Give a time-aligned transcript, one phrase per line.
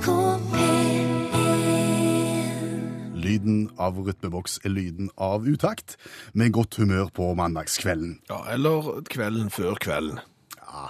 [0.00, 1.60] NRK P1
[3.20, 5.98] Lyden av rytmeboks er lyden av utakt,
[6.32, 8.14] med godt humør på mandagskvelden.
[8.30, 10.22] Ja, eller kvelden før kvelden.
[10.56, 10.88] Ja,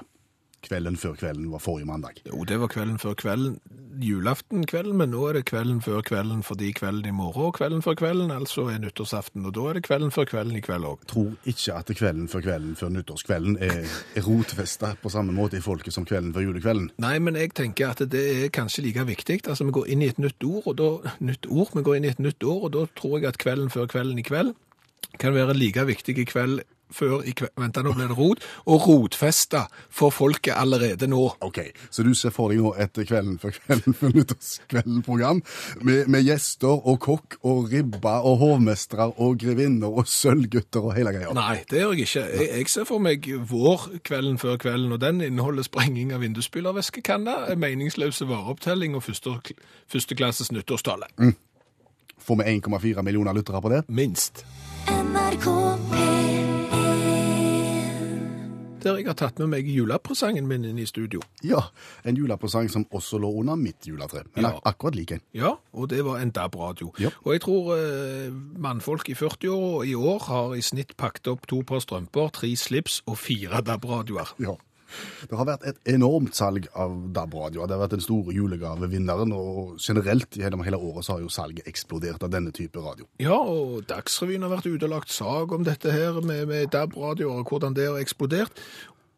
[0.70, 2.22] kvelden før kvelden var forrige mandag.
[2.26, 3.58] Jo, det var kvelden før kvelden,
[4.00, 7.98] julaftenkvelden, men nå er det kvelden før kvelden fordi kvelden i morgen og kvelden før
[7.98, 11.02] kvelden altså er nyttårsaften, og da er det kvelden før kvelden i kveld òg.
[11.10, 15.64] Tror ikke at kvelden før kvelden før nyttårskvelden er, er rotfesta på samme måte i
[15.64, 16.90] folket som kvelden før julekvelden.
[17.02, 19.40] Nei, men jeg tenker at det er kanskje like viktig.
[19.46, 22.08] Altså, vi går inn i et nytt ord, og da, nytt ord, vi går inn
[22.08, 24.54] i et nytt år, og da tror jeg at kvelden før kvelden i kveld
[25.18, 26.62] kan være like viktig i kveld
[26.94, 31.22] før i kveld, vent nå ble det rot, og rotfesta for folket allerede nå.
[31.40, 35.42] Ok, Så du ser for deg nå et kvelden før kvelden for nyttårskvelden-program
[35.86, 41.14] med, med gjester og kokk og ribba og hovmestere og grevinner og sølvgutter og hele
[41.16, 41.34] greia?
[41.36, 42.24] Nei, det gjør jeg ikke.
[42.40, 47.54] Jeg, jeg ser for meg vår kvelden før kvelden, og den inneholder sprenging av vindusspylervæskekanner,
[47.60, 49.38] meningsløse vareopptelling og første,
[49.90, 51.10] førsteklasses nyttårstale.
[52.20, 53.84] Får vi 1,4 millioner lyttere på det?
[53.88, 54.44] Minst.
[54.90, 55.46] NRK
[55.90, 56.49] P1
[58.82, 61.20] Der jeg har tatt med meg julepresangen min inn i studio.
[61.44, 61.60] Ja,
[62.04, 64.22] en julepresang som også lå under mitt juletre.
[64.34, 64.58] Men Ja.
[64.64, 65.20] akkurat like en.
[65.34, 66.92] Ja, og det var en DAB-radio.
[66.98, 67.10] Ja.
[67.24, 71.46] Og jeg tror eh, mannfolk i 40 år i år har i snitt pakket opp
[71.46, 74.34] to par strømper, tre slips og fire DAB-radioer.
[74.40, 74.54] Ja.
[75.30, 77.68] Det har vært et enormt salg av DAB-radioer.
[77.68, 81.68] Det har vært den store julegavevinneren, og generelt gjennom hele året så har jo salget
[81.70, 83.08] eksplodert av denne type radio.
[83.22, 87.42] Ja, og Dagsrevyen har vært ute og lagt sag om dette her med, med DAB-radioer
[87.42, 88.62] og hvordan det har eksplodert.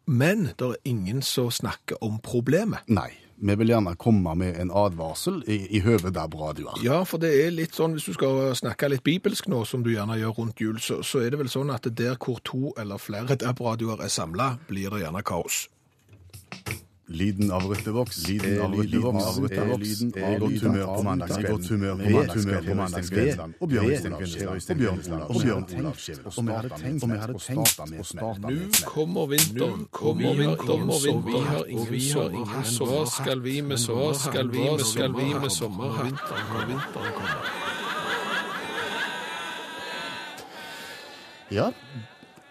[0.05, 2.83] Men det er ingen som snakker om problemet.
[2.91, 6.81] Nei, vi vil gjerne komme med en advarsel i, i høve DAB-radioer.
[6.85, 9.91] Ja, for det er litt sånn, hvis du skal snakke litt bibelsk nå, som du
[9.93, 13.01] gjerne gjør rundt jul, så, så er det vel sånn at der hvor to eller
[13.01, 15.65] flere DAB-radioer er samla, blir det gjerne kaos.
[17.07, 21.51] Lyden av rytmeboks, lyden av rytmeboks, er lyden av godt humør på mandagskvelden.
[22.13, 23.55] Godt humør på mandagskvelden.
[23.59, 25.27] Og Bjørn Og Bjørn Olav.
[25.27, 25.97] Og Bjørn Olav.
[25.99, 26.37] Skjæveland.
[26.37, 31.67] Og vi hadde tenkt, å starte med Nå kommer vinteren, kommer vinteren, og vi har
[31.67, 32.63] ingen sommer.
[32.71, 36.49] Så hva skal vi med sommer, skal vi med skal vi med sommer, vinteren.
[36.55, 37.13] Og vinteren.
[37.19, 37.71] Kommer.
[41.51, 41.71] Ja,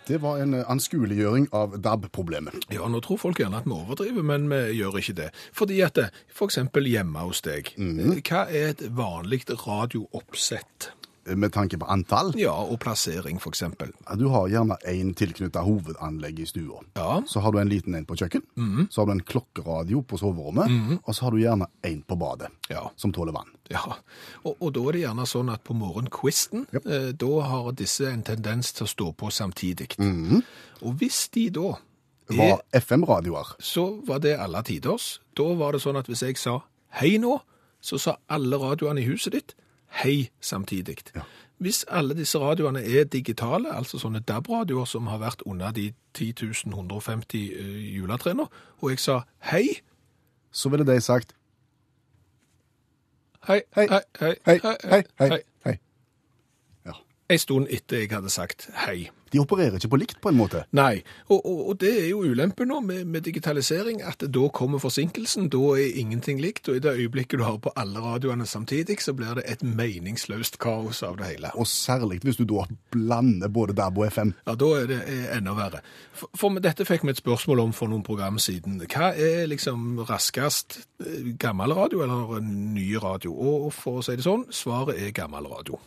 [0.09, 2.67] det var en eh, anskueliggjøring av DAB-problemet.
[2.75, 5.29] Ja, nå tror folk gjerne at vi overdriver, men vi gjør ikke det.
[5.57, 6.35] Fordi at f.eks.
[6.43, 10.93] for eksempel hjemme hos deg, hva er et vanlig radiooppsett?
[11.25, 12.33] Med tanke på antall.
[12.35, 13.93] Ja, og plassering eksempel.
[14.19, 16.81] Du har gjerne en tilknyttet hovedanlegg i stua.
[16.99, 17.21] Ja.
[17.31, 18.43] Så har du en liten en på kjøkken,
[18.91, 22.49] så har du en klokkeradio på soverommet, og så har du gjerne en på badet,
[22.71, 22.89] Ja.
[22.97, 23.53] som tåler vann.
[23.71, 23.85] Ja,
[24.45, 28.23] og, og da er det gjerne sånn at på morgenquisten, eh, da har disse en
[28.27, 29.95] tendens til å stå på samtidig.
[30.83, 31.77] Og hvis de da
[32.33, 33.55] Var er, FM-radioer.
[33.61, 35.21] så var det alle tiders.
[35.37, 36.59] Da var det sånn at hvis jeg sa
[36.99, 37.39] hei nå,
[37.81, 39.55] så sa alle radioene i huset ditt
[39.93, 41.03] hei samtidig.
[41.15, 41.21] Ja.
[41.63, 46.33] Hvis alle disse radioene er digitale, altså sånne DAB-radioer som har vært under de 10
[46.67, 48.41] 150 eh,
[48.81, 49.21] og jeg sa
[49.53, 49.67] hei,
[50.53, 51.33] Så ville de sagt
[53.47, 55.79] hei, Hei, hei, hei, hei, hei, hei, hei.
[57.33, 59.09] En stund etter jeg hadde sagt hei.
[59.33, 60.61] De opererer ikke på likt, på en måte.
[60.77, 61.01] Nei,
[61.31, 65.47] og, og, og det er jo ulempen nå med, med digitalisering, at da kommer forsinkelsen,
[65.53, 69.15] da er ingenting likt, og i det øyeblikket du har på alle radioene samtidig, så
[69.17, 71.53] blir det et meningsløst kaos av det hele.
[71.57, 74.35] Og særlig hvis du da blander både DAB og FM.
[74.45, 75.01] Ja, da er det
[75.39, 75.81] enda verre.
[76.13, 78.83] For, for med dette fikk vi et spørsmål om for noen program siden.
[78.85, 83.33] Hva er liksom raskest, eh, gammel radio eller ny radio?
[83.33, 85.81] Og for å si det sånn, svaret er gammel radio.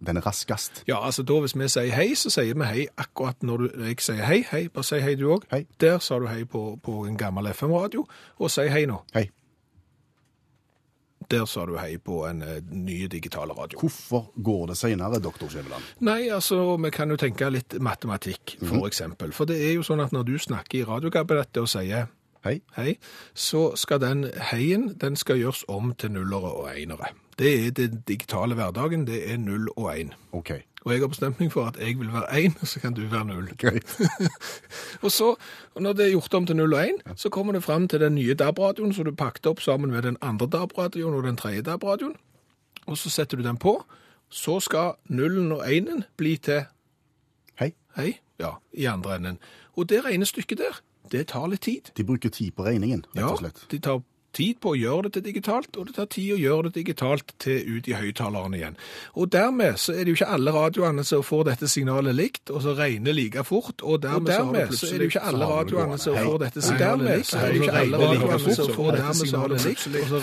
[0.00, 0.82] Den er raskest.
[0.88, 4.02] Ja, altså da hvis vi sier hei, så sier vi hei akkurat når du, jeg
[4.04, 5.46] sier hei, hei, bare si hei du òg.
[5.80, 8.04] Der sa du hei på, på en gammel FM-radio,
[8.38, 9.00] og si hei nå.
[9.14, 9.28] Hei.
[11.30, 13.78] Der sa du hei på en eh, ny digital radio.
[13.80, 15.86] Hvorfor går det senere, doktor Skjæveland?
[16.04, 19.32] Nei, altså, vi kan jo tenke litt matematikk, for eksempel.
[19.32, 22.10] For det er jo sånn at når du snakker i radiokabinettet og sier
[22.44, 22.60] Hei.
[22.76, 22.98] hei,
[23.34, 27.06] så skal den heien, den skal gjøres om til nullere og einere.
[27.38, 30.12] Det er den digitale hverdagen, det er null og én.
[30.32, 30.60] Okay.
[30.84, 33.24] Og jeg har bestemt meg for at jeg vil være én, så kan du være
[33.24, 33.48] null.
[35.04, 35.34] Og så,
[35.80, 38.14] når det er gjort om til null og 1, så kommer det fram til den
[38.14, 42.16] nye DAB-radioen som du pakket opp sammen med den andre DAB-radioen og den tredje DAB-radioen.
[42.86, 43.84] Og så setter du den på.
[44.28, 46.64] Så skal nullen og enen bli til
[47.58, 47.72] Hei.
[47.96, 49.38] hei, ja, i andre enden.
[49.76, 50.80] Og det regnestykket der,
[51.10, 51.92] det tar litt tid.
[51.94, 53.64] De bruker tid på regningen, rett og slett.
[53.66, 54.02] Ja, de tar
[54.34, 57.34] tid på å gjøre det til digitalt, og det tar tid å gjøre det digitalt
[57.42, 58.78] til ut i høyttalerne igjen.
[59.14, 62.64] Og dermed så er det jo ikke alle radioene som får dette signalet likt, og
[62.64, 65.50] så regner like fort, og dermed, og dermed så, så, er det jo ikke alle
[65.52, 69.58] radioene som får dette signalet likt, og så regner like fort, og dermed så har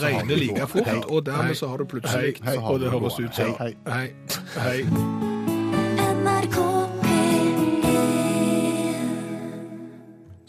[0.05, 2.57] regner like fort, og dermed så har det plutselig hei,
[3.21, 3.75] ut som Hei.
[3.87, 4.07] Hei.
[4.57, 5.30] Hei.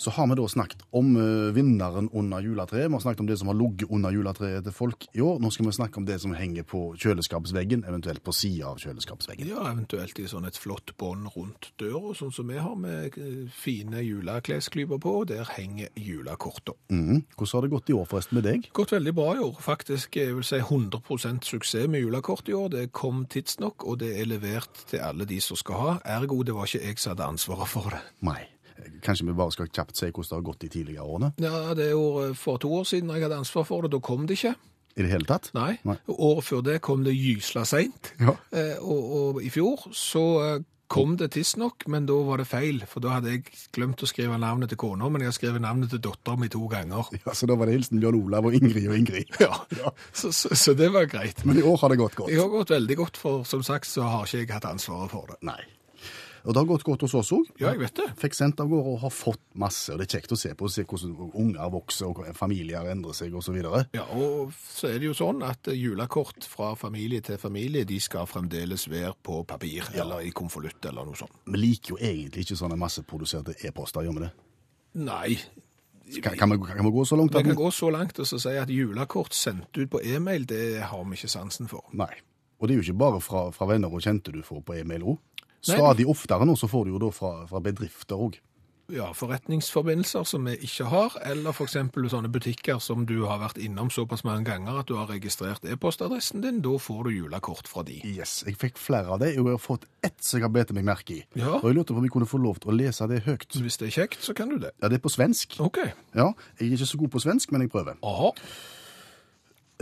[0.02, 2.88] Så har vi da snakket om uh, vinneren under juletreet.
[2.88, 5.38] Vi har snakket om det som har ligget under juletreet til folk i år.
[5.38, 9.52] Nå skal vi snakke om det som henger på kjøleskapsveggen, eventuelt på sida av kjøleskapsveggen.
[9.52, 13.14] Ja, eventuelt i sånn et flott bånd rundt døra, sånn som vi har med
[13.54, 15.12] fine juleklesklyper på.
[15.20, 16.74] og Der henger julekorta.
[16.90, 17.22] Mm.
[17.36, 18.66] Hvordan har det gått i år forresten med deg?
[18.74, 19.60] Gått veldig bra i år.
[19.62, 22.72] Faktisk jeg vil si 100% suksess med julekort i år.
[22.74, 25.94] Det kom tidsnok, og det er levert til alle de som skal ha.
[26.18, 28.02] Ergo, det var ikke jeg som hadde ansvaret for det.
[28.26, 28.40] Nei.
[29.02, 31.32] Kanskje vi bare skal kjapt si hvordan det har gått de tidligere årene?
[31.42, 33.92] Ja, Det er jo for to år siden jeg hadde ansvar for det.
[33.94, 34.54] Da kom det ikke.
[34.96, 35.48] I det hele tatt?
[35.56, 35.78] Nei.
[35.88, 35.96] Nei.
[36.12, 38.12] Året før det kom det gysla seint.
[38.20, 38.36] Ja.
[38.52, 40.24] Eh, og, og, i fjor så
[40.92, 42.82] kom det tidsnok, men da var det feil.
[42.88, 45.92] For da hadde jeg glemt å skrive navnet til kona, men jeg har skrevet navnet
[45.94, 47.08] til dattera mi to ganger.
[47.22, 49.32] Ja, Så da var det hilsen Bjørn Olav og Ingrid og Ingrid?
[49.40, 49.92] Ja, ja.
[50.12, 51.44] Så, så, så, det var greit.
[51.48, 52.32] Men i år har det gått godt?
[52.32, 55.32] Det har gått veldig godt, for som sagt så har ikke jeg hatt ansvaret for
[55.32, 55.40] det.
[55.48, 55.60] Nei.
[56.42, 57.50] Og det har gått godt hos oss òg.
[57.60, 58.08] Ja, jeg vet det.
[58.18, 59.92] Fikk sendt av gårde og har fått masse.
[59.92, 63.34] og Det er kjekt å se på, se hvordan unger vokser og familier endrer seg
[63.38, 63.58] osv.
[63.94, 68.26] Ja, og så er det jo sånn at julekort fra familie til familie de skal
[68.30, 70.02] fremdeles være på papir ja.
[70.02, 71.44] eller i konvolutt eller noe sånt.
[71.46, 74.32] Vi liker jo egentlig ikke sånne masseproduserte e-poster, gjør vi det?
[75.02, 75.36] Nei.
[76.22, 77.32] Kan, kan, vi, kan, vi, gå så langt?
[77.38, 80.82] Vi kan gå så langt og så si at julekort sendt ut på e-mail, det
[80.90, 81.86] har vi ikke sansen for.
[81.96, 82.10] Nei.
[82.58, 85.06] Og det er jo ikke bare fra, fra venner og kjente du får på e-mail
[85.14, 85.22] òg.
[85.62, 88.40] Stadig oftere nå så får du jo da fra, fra bedrifter òg.
[88.92, 91.76] Ja, forretningsforbindelser som vi ikke har, eller f.eks.
[92.12, 96.42] sånne butikker som du har vært innom såpass mange ganger at du har registrert e-postadressen
[96.44, 96.58] din.
[96.64, 98.00] Da får du julekort fra de.
[98.04, 99.30] Yes, jeg fikk flere av det.
[99.36, 101.22] Jeg har fått ett som jeg har bedt meg merke i.
[101.38, 101.54] Ja.
[101.62, 103.48] Og jeg lurte på om jeg kunne få lov til å lese det høyt.
[103.62, 104.74] Hvis det er kjekt, så kan du det.
[104.82, 105.56] Ja, det er på svensk.
[105.62, 105.78] Ok.
[106.18, 107.96] Ja, Jeg er ikke så god på svensk, men jeg prøver.
[108.02, 108.32] Aha.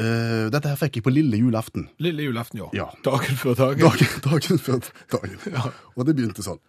[0.01, 1.91] Uh, dette her fikk jeg på lille julaften.
[2.01, 2.69] Lille julaften, ja.
[2.73, 2.89] ja.
[3.05, 3.85] Dagen før dagen.
[3.85, 4.83] Dagen, dagen før
[5.13, 5.39] dagen.
[5.57, 5.67] Ja.
[5.97, 6.61] Og det begynte sånn.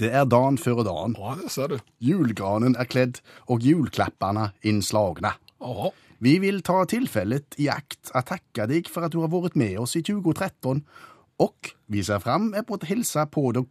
[0.00, 1.18] Det er dagen før dagen.
[1.20, 1.76] Ja, det ser du.
[2.00, 3.20] Julgranen er kledd
[3.52, 5.34] og julklappene innslagne.
[5.60, 5.92] Aha.
[6.24, 9.76] Vi vil ta tilfellet i akt å takke deg for at du har vært med
[9.82, 10.80] oss i 2013,
[11.44, 13.68] og vi ser fram til å hilse på deg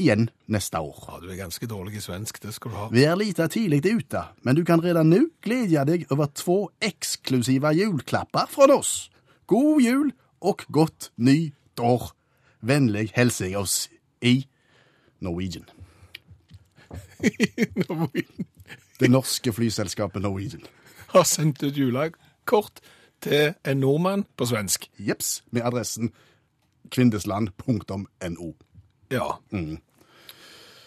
[0.00, 1.04] igjen neste år.
[1.08, 2.88] Ja, Du er ganske dårlig i svensk, det skal du ha.
[2.92, 7.72] Vi er lite tidlig ute, men du kan redan nå glede deg over to eksklusive
[7.76, 9.10] juleklapper fra oss.
[9.46, 12.12] God jul og godt nytt år.
[12.62, 13.88] Vennlig hilsen oss
[14.22, 14.46] i
[15.20, 15.66] Norwegian.
[17.88, 18.46] Norwegian.
[19.00, 20.62] Det norske flyselskapet Norwegian.
[21.08, 22.80] Har sendt ut julekort
[23.20, 24.88] til en nordmann på svensk.
[24.98, 26.12] Jeps, med adressen
[26.92, 28.52] kvindesland.no.
[29.50, 29.78] 嗯。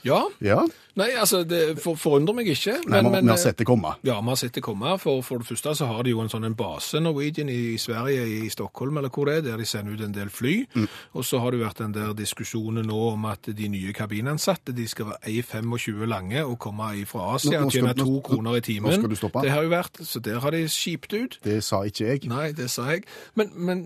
[0.06, 0.22] Ja.
[0.40, 0.64] Ja,
[0.96, 2.78] Nei, altså, det for, forundrer meg ikke.
[2.88, 3.98] Nei, Men, men, vi har sett det komme.
[4.08, 4.94] Ja, vi har sett det komme.
[5.02, 8.24] For, for det første så har de jo en sånn en base, Norwegian, i Sverige,
[8.24, 10.54] i Stockholm eller hvor det er, der de sender ut en del fly.
[10.72, 10.86] Mm.
[11.20, 14.86] Og så har det vært den der diskusjonen nå om at de nye kabinansatte de
[14.88, 18.88] skal være 1,25 lange og komme fra Asia og tjene to kroner i timen.
[18.88, 19.44] nå skal du stoppe.
[19.44, 21.38] Det har jo vært, så der har de skipt ut.
[21.44, 22.24] Det sa ikke jeg.
[22.32, 23.04] Nei, det sa jeg.
[23.36, 23.84] Men, men,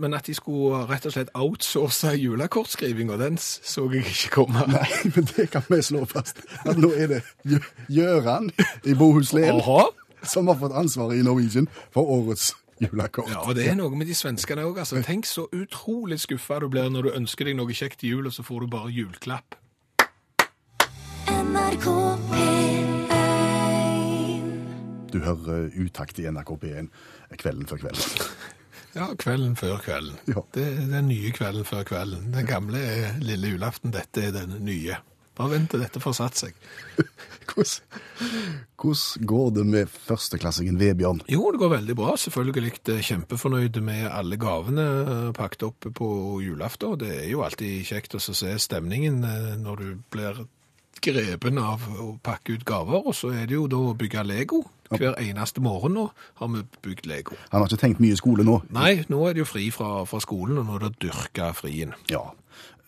[0.00, 4.64] men at de skulle rett og slett outsource julekortskrivinga, den så jeg ikke komme.
[4.72, 6.42] Nei, men det kan vi slå fast.
[6.68, 7.22] At nå er det
[7.88, 8.50] Gjøran
[8.84, 9.62] i Bohuslän
[10.26, 13.30] som har fått ansvaret i Norwegian for årets julekort.
[13.30, 14.80] Ja, og det er noe med de svenskene òg.
[14.82, 15.00] Altså.
[15.06, 18.34] Tenk så utrolig skuffa du blir når du ønsker deg noe kjekt i jul, og
[18.36, 19.56] så får du bare julklapp.
[21.26, 21.86] NRK
[22.32, 22.92] P1
[25.14, 26.92] Du hører utakt i NRK P1
[27.40, 28.28] kvelden før kvelden.
[28.96, 30.16] Ja, kvelden før kvelden.
[30.28, 30.42] Ja.
[30.54, 32.30] Det er den nye kvelden før kvelden.
[32.32, 34.96] Den gamle er lille julaften, dette er den nye.
[35.36, 36.56] Bare vent til dette får satt seg.
[37.46, 41.22] Hvordan, går det med førsteklassingen Vebjørn?
[41.30, 42.16] Jo, det går veldig bra.
[42.20, 42.72] Selvfølgelig
[43.06, 46.10] kjempefornøyd med alle gavene eh, pakket opp på
[46.44, 46.98] julaften.
[47.00, 50.46] Det er jo alltid kjekt å se stemningen eh, når du blir
[51.04, 53.04] grepen av å pakke ut gaver.
[53.06, 54.64] Og så er det jo da å bygge Lego.
[54.86, 56.04] Hver eneste morgen nå
[56.38, 57.36] har vi bygd Lego.
[57.50, 58.60] Han har ikke tenkt mye skole nå.
[58.74, 61.96] Nei, nå er det jo fri fra, fra skolen, og nå er det dyrka frien.
[62.12, 62.28] Ja.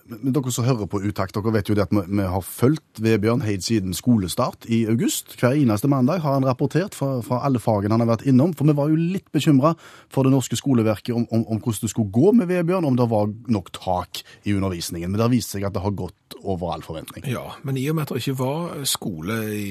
[0.09, 3.03] Men, dere som hører på Utakt, dere vet jo det at vi, vi har fulgt
[3.05, 5.37] Vebjørn helt siden skolestart i august.
[5.41, 8.55] Hver eneste mandag har han rapportert fra, fra alle fagene han har vært innom.
[8.57, 9.75] For vi var jo litt bekymra
[10.13, 13.09] for det norske skoleverket om, om, om hvordan det skulle gå med Vebjørn, om det
[13.11, 15.11] var nok tak i undervisningen.
[15.11, 17.25] Men det har vist seg at det har gått over all forventning.
[17.29, 19.69] Ja, men i og med at det ikke var skole i,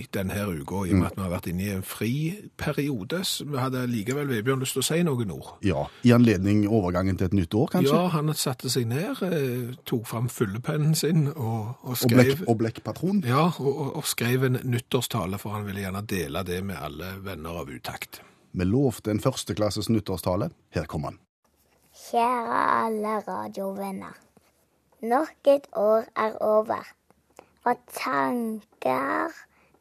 [0.00, 2.12] i denne uka, i og med at vi har vært inne i en fri
[2.60, 5.54] periode, så hadde likevel Vebjørn lyst til å si noen ord.
[5.66, 7.94] Ja, I anledning overgangen til et nytt år, kanskje?
[7.94, 13.22] Ja, han satte seg ned, eh, tok fram fyllepennen sin og, og skrev og blekkpatron?
[13.26, 17.14] Ja, og, og, og skrev en nyttårstale, for han ville gjerne dele det med alle
[17.24, 18.20] venner av utakt.
[18.56, 20.50] Vi lovte en førsteklasses nyttårstale.
[20.74, 21.18] Her kommer han.
[21.96, 24.14] Kjære alle radiovenner.
[25.06, 26.86] Nok et år er over,
[27.64, 29.34] og tanker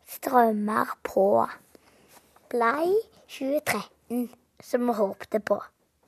[0.08, 1.46] strømmer på.
[2.52, 2.92] Blei
[3.28, 4.30] 2013
[4.64, 5.60] som vi håpte på.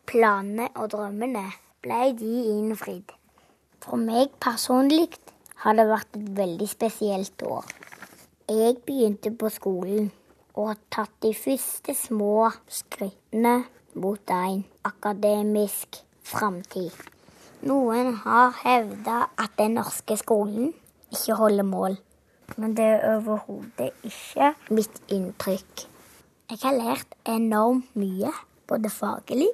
[0.08, 1.46] Planene og drømmene
[1.84, 3.17] blei de innfridd.
[3.84, 5.10] For meg personlig
[5.64, 7.68] har det vært et veldig spesielt år.
[8.48, 10.10] Jeg begynte på skolen
[10.56, 13.60] og har tatt de første små skrittene
[13.98, 16.94] mot en akademisk framtid.
[17.68, 20.74] Noen har hevda at den norske skolen
[21.12, 21.98] ikke holder mål.
[22.56, 25.88] Men det er overhodet ikke mitt inntrykk.
[26.48, 28.32] Jeg har lært enormt mye,
[28.70, 29.50] både faglig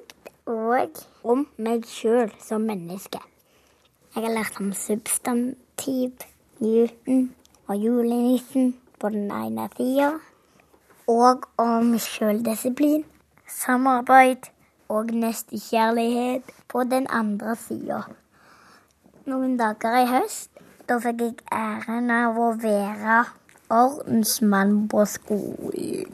[0.45, 3.21] og om meg sjøl som menneske.
[4.13, 6.11] Jeg har lært om substantiv,
[6.59, 7.31] Newton
[7.67, 10.09] og julenissen på den ene sida,
[11.09, 13.05] og om sjøldisiplin,
[13.49, 14.51] samarbeid
[14.89, 18.03] og nestekjærlighet på den andre sida.
[19.25, 23.17] Noen dager i høst da fikk jeg æren av å være
[23.79, 26.13] ordensmann på skolen.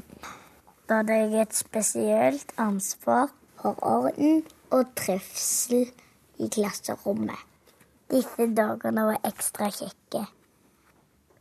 [0.87, 3.27] Da hadde jeg et spesielt ansvar
[3.59, 5.89] for orden og trivsel
[6.39, 7.48] i klasserommet.
[8.09, 10.23] Disse dagene var ekstra kjekke.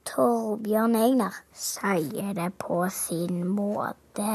[0.08, 4.34] Torbjørn Egner sier det på sin måte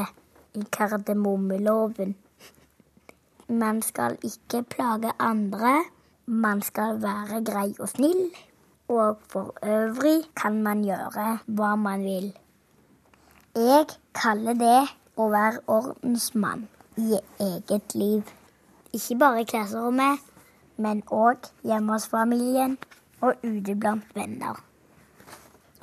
[0.57, 2.15] i kardemommeloven.
[3.53, 5.75] Man skal ikke plage andre,
[6.25, 8.25] man skal være grei og snill.
[8.89, 12.33] Og for øvrig kan man gjøre hva man vil.
[13.53, 14.81] Jeg kaller det
[15.21, 16.65] å være ordensmann
[16.97, 18.25] i eget liv.
[18.93, 20.32] Ikke bare i klasserommet,
[20.77, 22.77] men òg hjemme hos familien
[23.21, 24.57] og ute blant venner.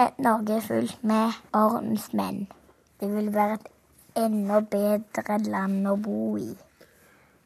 [0.01, 2.47] Et Norge fullt med ordensmenn.
[3.01, 3.69] Det vil være et
[4.25, 6.51] enda bedre land å bo i.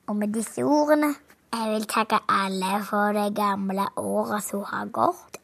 [0.08, 1.14] Og med disse ordene
[1.54, 5.38] jeg vil takke alle for det gamle året som har gått.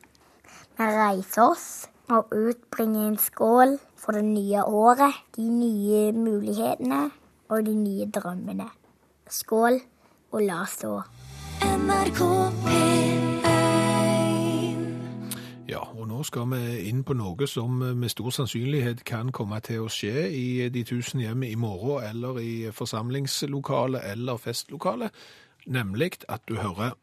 [0.79, 1.69] Vi reiser oss
[2.11, 7.05] og utbringer en skål for det nye året, de nye mulighetene
[7.51, 8.67] og de nye drømmene.
[9.31, 9.79] Skål,
[10.33, 10.95] og la oss stå.
[11.91, 12.21] NRK
[12.65, 13.51] P1
[15.69, 19.83] Ja, og nå skal vi inn på noe som med stor sannsynlighet kan komme til
[19.83, 25.11] å skje i de tusen hjem i morgen, eller i forsamlingslokale eller festlokale,
[25.67, 26.95] nemlig at du hører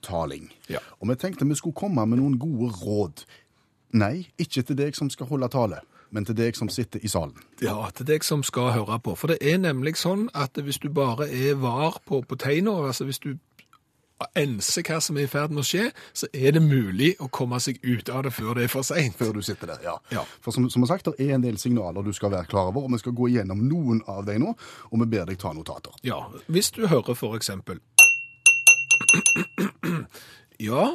[0.00, 0.48] Taling.
[0.72, 0.80] Ja.
[1.00, 3.24] Og vi tenkte vi skulle komme med noen gode råd.
[4.00, 7.36] Nei, ikke til deg som skal holde tale, men til deg som sitter i salen.
[7.62, 9.14] Ja, til deg som skal høre på.
[9.18, 13.06] For det er nemlig sånn at hvis du bare er var på, på tegna, altså
[13.08, 13.34] hvis du
[14.36, 17.60] enser hva som er i ferd med å skje, så er det mulig å komme
[17.62, 19.16] seg ut av det før det er for seint.
[19.16, 19.94] Før du sitter der, ja.
[20.12, 20.24] Ja.
[20.44, 22.92] For som, som sagt, det er en del signaler du skal være klar over, og
[22.94, 24.54] vi skal gå igjennom noen av dem nå,
[24.90, 25.96] og vi ber deg ta notater.
[26.06, 26.20] Ja,
[26.52, 27.80] hvis du hører for eksempel
[30.60, 30.90] Ja,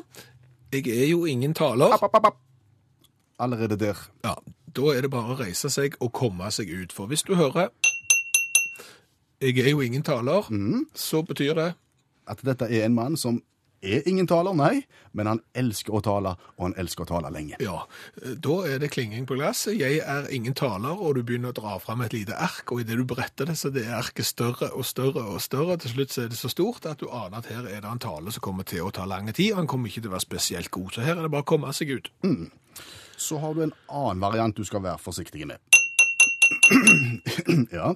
[0.76, 1.96] jeg er jo ingen taler.
[1.96, 2.38] App, app, app, app.
[3.42, 3.98] Allerede der.
[4.24, 4.36] Ja,
[4.76, 6.96] da er det bare å reise seg og komme seg ut.
[6.96, 7.72] For hvis du hører
[9.42, 10.48] Jeg er jo ingen taler,
[10.96, 11.74] så betyr det
[12.28, 13.42] At dette er en mann som
[13.86, 17.60] er ingen taler, nei, men han elsker å tale, og han elsker å tale lenge.
[17.62, 17.84] Ja,
[18.18, 19.76] da er det klinging på glasset.
[19.78, 22.98] Jeg er ingen taler, og du begynner å dra fram et lite ark, og idet
[22.98, 25.78] du bretter det, så det er arket større og større og større.
[25.84, 28.02] Til slutt så er det så stort at du aner at her er det en
[28.02, 30.28] tale som kommer til å ta lang tid, og han kommer ikke til å være
[30.28, 30.96] spesielt god.
[30.96, 32.14] Så her er det bare å komme seg ut.
[33.18, 35.58] Så har du en annen variant du skal være forsiktig med.
[37.72, 37.94] ja.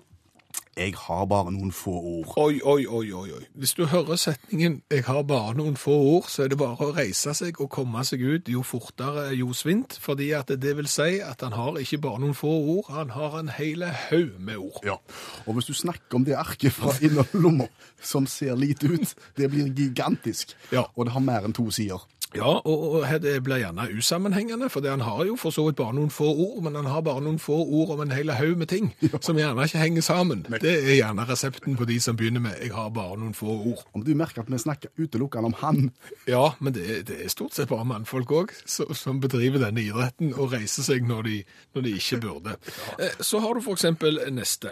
[0.80, 2.30] Jeg har bare noen få ord.
[2.40, 3.42] Oi, oi, oi, oi, oi.
[3.60, 6.96] Hvis du hører setningen 'jeg har bare noen få ord', så er det bare å
[6.96, 9.98] reise seg og komme seg ut jo fortere, jo svint.
[10.00, 13.40] Fordi at det vil si at han har ikke bare noen få ord, han har
[13.40, 14.80] en hele haug med ord.
[14.86, 14.96] Ja,
[15.46, 17.68] og hvis du snakker om det arket fra innerlomma
[18.02, 20.56] som ser lite ut, det blir gigantisk.
[20.72, 20.84] Ja.
[20.96, 22.00] Og det har mer enn to sider.
[22.36, 25.96] Ja, og, og det blir gjerne usammenhengende, for han har jo for så vidt bare
[25.98, 28.70] noen få ord, men han har bare noen få ord om en hel haug med
[28.70, 28.92] ting
[29.26, 30.44] som gjerne ikke henger sammen.
[30.62, 33.86] Det er gjerne resepten på de som begynner med 'jeg har bare noen få ord'.
[33.94, 35.92] Om du merker at vi snakker utelukkende om han.
[36.28, 40.54] Ja, men det, det er stort sett bare mannfolk òg som bedriver denne idretten og
[40.54, 41.44] reiser seg når de,
[41.76, 42.56] når de ikke burde.
[43.00, 43.10] Ja.
[43.20, 44.72] Så har du eksempel neste.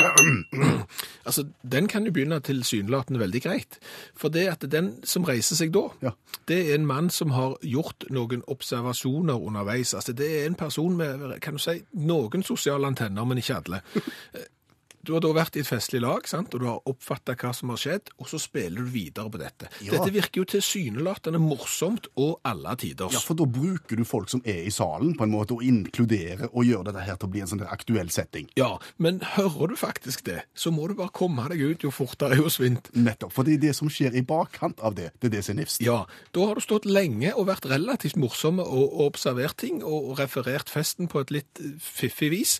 [1.26, 3.76] Altså, Den kan jo begynne tilsynelatende veldig greit.
[4.18, 6.10] For det at den som reiser seg da, Ja.
[6.48, 9.94] det er en mann som har gjort noen observasjoner underveis.
[9.94, 13.82] Altså, Det er en person med kan du si, noen sosiale antenner, men ikke alle.
[15.06, 16.52] Du har da vært i et festlig lag, sant?
[16.54, 19.70] og du har oppfatta hva som har skjedd, og så spiller du videre på dette.
[19.80, 19.94] Ja.
[19.94, 23.16] Dette virker jo tilsynelatende morsomt og alle tiders.
[23.16, 26.50] Ja, For da bruker du folk som er i salen, på en måte, og inkluderer
[26.50, 28.50] og gjør dette her til å bli en sånn aktuell setting.
[28.60, 32.36] Ja, men hører du faktisk det, så må du bare komme deg ut jo fortere
[32.40, 32.92] jo svint.
[32.92, 33.32] Nettopp.
[33.36, 35.10] For det er det som skjer i bakkant av det.
[35.20, 35.80] Det er det som er nifst.
[35.84, 36.02] Ja,
[36.36, 41.08] da har du stått lenge og vært relativt morsomme og, observert ting og referert festen
[41.08, 42.58] på et litt fiffig vis.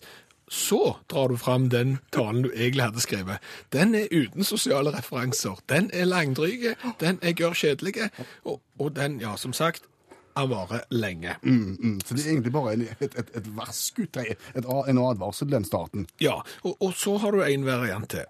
[0.51, 3.39] Så drar du fram den talen du egentlig hadde skrevet.
[3.73, 5.61] Den er uten sosiale referanser.
[5.71, 8.11] Den er langdryg, den er gørr kjedelig,
[8.45, 9.87] og, og den, ja, som sagt,
[10.35, 11.37] han varer lenge.
[11.43, 16.07] Mm, så det er egentlig bare et, et, et varsku en advarsel, den starten.
[16.21, 18.27] Ja, og, og så har du en variant til.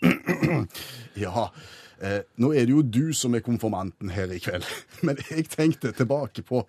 [1.20, 1.50] Ja,
[2.00, 4.64] eh, nå er det jo du som er konformanten her i kveld.
[5.06, 6.62] Men jeg tenkte tilbake på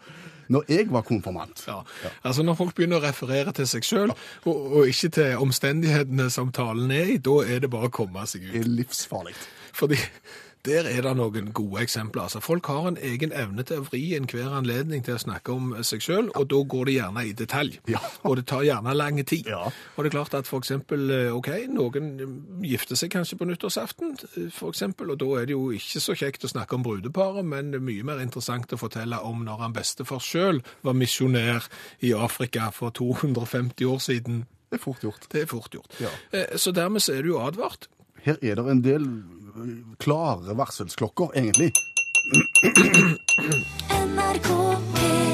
[0.51, 1.63] når jeg var konfirmant.
[1.67, 1.79] Ja.
[2.27, 4.13] Altså Når folk begynner å referere til seg sjøl,
[4.45, 8.25] og, og ikke til omstendighetene som talen er i, da er det bare å komme
[8.29, 8.53] seg ut.
[8.53, 9.35] Det er livsfarlig.
[9.77, 9.99] Fordi
[10.65, 12.27] der er det noen gode eksempler.
[12.27, 15.71] Altså Folk har en egen evne til å vri enhver anledning til å snakke om
[15.85, 17.79] seg sjøl, og da går det gjerne i detalj.
[17.89, 18.01] Ja.
[18.27, 19.49] Og det tar gjerne lang tid.
[19.49, 19.71] Ja.
[19.95, 22.35] Og det er klart at for eksempel, eh, ok, noen eh,
[22.69, 26.15] gifter seg kanskje på nyttårsaften, eh, for eksempel, og da er det jo ikke så
[26.17, 29.65] kjekt å snakke om brudeparet, men det er mye mer interessant å fortelle om når
[29.65, 31.67] han bestefar sjøl var misjonær
[32.05, 34.45] i Afrika for 250 år siden.
[34.69, 35.25] Det er fort gjort.
[35.31, 35.97] Det er fort gjort.
[35.99, 36.13] Ja.
[36.55, 37.89] Så dermed så er du jo advart.
[38.21, 39.07] Her er det en del
[40.01, 41.71] klare varselsklokker, egentlig.
[43.89, 44.49] NRK
[44.95, 45.31] P1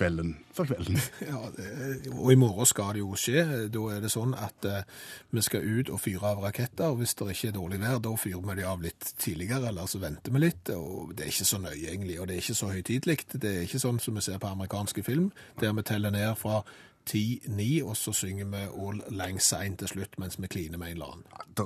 [0.00, 0.98] Kvelden for kvelden.
[1.28, 3.42] Ja, det, og i morgen skal det jo skje.
[3.72, 4.86] Da er det sånn at eh,
[5.34, 6.88] vi skal ut og fyre av raketter.
[6.88, 9.90] og Hvis det ikke er dårlig vær, da fyrer vi de av litt tidligere, eller
[9.90, 10.72] så venter vi litt.
[10.72, 13.18] og Det er ikke så nøye, egentlig, og det er ikke så høytidelig.
[13.34, 16.62] Det er ikke sånn som vi ser på amerikanske film, der vi teller ned fra
[17.08, 20.98] 10-9, og så synger vi All Lang Sein til slutt mens vi kliner med en
[20.98, 21.24] eller annen.
[21.56, 21.64] Det,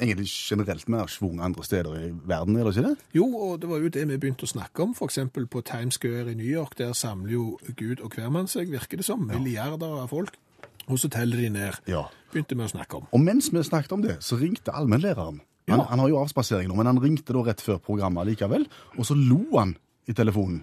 [0.00, 2.96] er egentlig generelt mer schwung andre steder i verden, er det ikke det?
[3.16, 6.30] Jo, og det var jo det vi begynte å snakke om, eksempel på Times Square
[6.32, 6.76] i New York.
[6.78, 10.36] Der samler jo Gud og hvermann seg, virker det som, milliarder av folk.
[10.86, 11.80] Og så teller de ned.
[11.90, 12.04] Ja.
[12.32, 13.08] Begynte vi å snakke om.
[13.10, 15.40] Og mens vi snakket om det, så ringte allmennlæreren.
[15.66, 15.84] Han, Ja.
[15.90, 19.16] han har jo avspasering nå, men han ringte da rett før programmet likevel, og så
[19.18, 20.62] lo han i telefonen.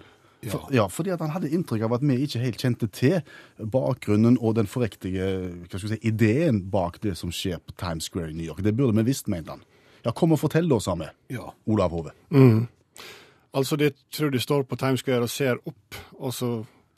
[0.50, 3.20] For, ja, fordi at han hadde inntrykk av at vi ikke helt kjente til
[3.58, 8.46] bakgrunnen og den skal si, ideen bak det som skjer på Times Square i New
[8.46, 8.62] York.
[8.64, 9.64] Det burde vi visst, mente han.
[10.04, 11.08] Ja, kom og fortell da, sa vi.
[11.32, 11.48] Ja.
[11.70, 12.12] Olav Hove.
[13.54, 16.50] Altså, de tror de står på Times Square og ser opp, og så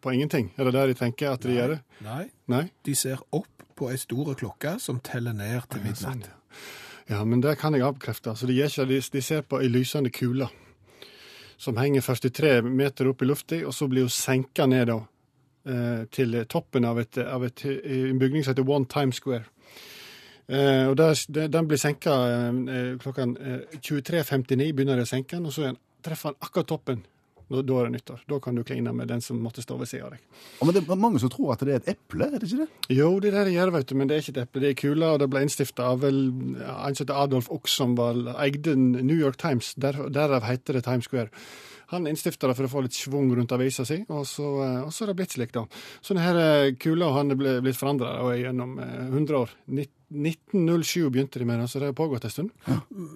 [0.02, 0.52] på ingenting.
[0.56, 1.76] Er det det de tenker at de gjør?
[1.76, 1.80] det?
[2.06, 2.64] Nei, Nei?
[2.86, 6.30] de ser opp på ei store klokke som teller ned til midnatt.
[7.10, 8.32] Ja, men det kan jeg avkrefte.
[8.32, 10.48] Altså, de, ikke, de, de ser på ei lysende kule
[11.58, 15.00] som henger 43 meter opp i lufta, og så blir hun senka ned da,
[15.68, 19.46] eh, til toppen av, et, av et, en bygning som heter One Times Square.
[20.48, 25.46] Eh, og der, Den blir senka eh, klokka eh, 23.59, begynner de å senke den,
[25.46, 27.04] og så er treffer den akkurat toppen.
[27.46, 28.22] Da, da er det nyttår.
[28.26, 30.24] Da kan du kline med den som måtte stå ved siden av deg.
[30.58, 32.64] Ja, men det er mange som tror at det er et eple, er det ikke
[32.64, 32.96] det?
[32.96, 34.62] Jo, det er det det gjør, vet du, men det er ikke et eple.
[34.64, 36.18] Det er kula, og det ble innstifta av vel
[36.58, 39.74] ja, en som Adolf Ox, som var, eide New York Times.
[39.78, 41.30] Der, derav heter det Times Square.
[41.92, 44.90] Han innstifta det for å få litt schwung rundt avisa si, og så, eh, og
[44.90, 45.62] så er det blitt slik, da.
[46.02, 49.54] Så denne kula han er blitt forandra gjennom eh, 100 år.
[49.70, 52.50] Nitt- 1907 begynte de med det, så det har pågått en stund.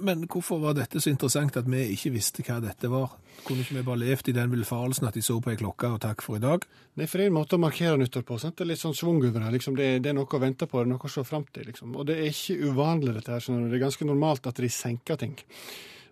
[0.02, 3.12] Men hvorfor var dette så interessant at vi ikke visste hva dette var?
[3.46, 6.00] Kunne ikke vi bare levd i den villfarelsen at de så på ei klokke og
[6.02, 6.66] takk for i dag?
[6.98, 8.40] Nei, for det er en måte å markere nyttår på.
[8.42, 8.56] Sant?
[8.58, 9.52] Det er litt sånn schwung over det.
[9.54, 9.78] Liksom.
[9.78, 11.68] Det, er, det er noe å vente på, det er noe å se fram til.
[11.70, 11.94] Liksom.
[11.94, 13.44] Og det er ikke uvanlig, dette her.
[13.44, 13.70] skjønner du.
[13.70, 15.38] Det er ganske normalt at de senker ting.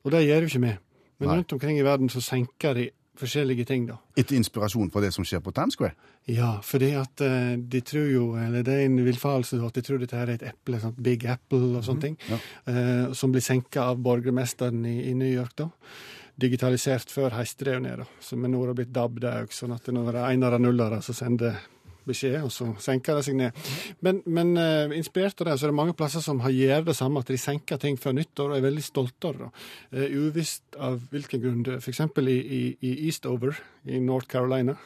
[0.06, 0.76] Og det gjør jo ikke vi.
[1.18, 1.40] Men Nei.
[1.40, 2.86] rundt omkring i verden så senker de
[3.18, 3.98] forskjellige ting, da.
[4.18, 5.96] Etter inspirasjon fra det som skjer på Times Square?
[6.30, 10.02] Ja, fordi at uh, de tror jo, eller det er en villfarelse, at de tror
[10.02, 12.38] dette her er et eple, sånn Big Apple og sånne ting, ja.
[12.68, 15.70] uh, som blir senka av borgermesteren i, i New York, da.
[16.38, 18.36] Digitalisert før heiste det jo ned, da.
[18.38, 21.16] Med nå har blitt DAB, det òg, sånn at når det er enere nullere, så
[21.16, 21.58] sender
[22.08, 23.66] beskjed, og så senker de seg ned.
[24.04, 26.96] Men, men uh, inspirert av det, så er det mange plasser som har gjør det
[26.98, 29.50] samme, at de senker ting før nyttår og er veldig stolte av det.
[29.92, 31.62] Eh, uvisst av hvilken grunn.
[31.78, 32.02] F.eks.
[32.18, 34.76] I, i, i Eastover i North Carolina.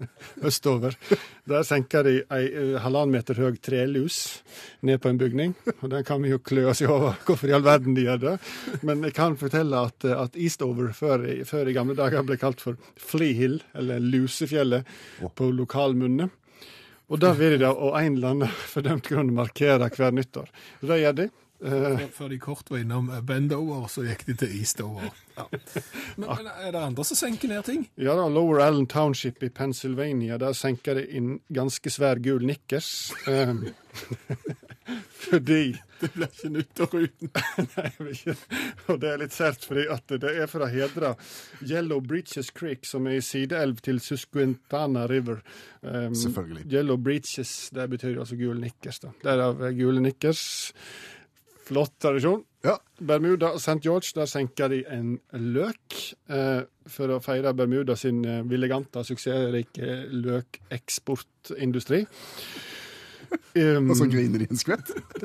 [0.48, 0.96] Østover.
[1.48, 4.40] Der senker de ei eh, halvannen meter høy trelus
[4.86, 5.54] ned på en bygning.
[5.80, 8.22] Og den kan vi jo klø oss i over hvorfor i all verden de gjør
[8.24, 8.36] det.
[8.86, 12.80] Men jeg kan fortelle at, at Eastover før, før i gamle dager ble kalt for
[12.96, 14.88] Flea Hill, eller Lusefjellet,
[15.36, 16.30] på lokalmunne.
[17.10, 20.50] Og da vil de og en eller annen fordømt grunn, markere hver nyttår.
[20.80, 21.28] Og det gjør de.
[21.60, 25.10] Eh, Før de kort var innom eh, Bendover, så gikk de til Eastover.
[25.36, 25.44] Ja.
[26.20, 27.84] Men, men er det andre som senker ned ting?
[27.96, 32.90] Ja da, Lower Allen Township i Pennsylvania, der senker det inn ganske svær gul nikkers.
[33.24, 33.62] Um,
[35.30, 37.30] fordi Det blir ikke nyttår uten.
[37.76, 38.34] Nei, jeg ikke.
[38.88, 41.14] Og det er litt sært, fordi at det er for å hedre
[41.60, 45.40] Yellow Breaches Creek, som er i sideelv til Susquintana River.
[45.80, 46.66] Um, Selvfølgelig.
[46.72, 49.12] Yellow Breaches, det betyr altså gul nikkers, da.
[49.24, 50.44] Derav er gule nikkers.
[51.70, 52.40] Flott tradisjon.
[52.66, 52.74] Ja.
[52.98, 53.78] Bermuda og St.
[53.84, 55.94] George, der senker de en løk
[56.26, 58.42] eh, for å feire Bermuda sin eh,
[59.06, 62.02] suksessrike løkeksportindustri.
[63.54, 64.90] Um, Og så griner de en skvett.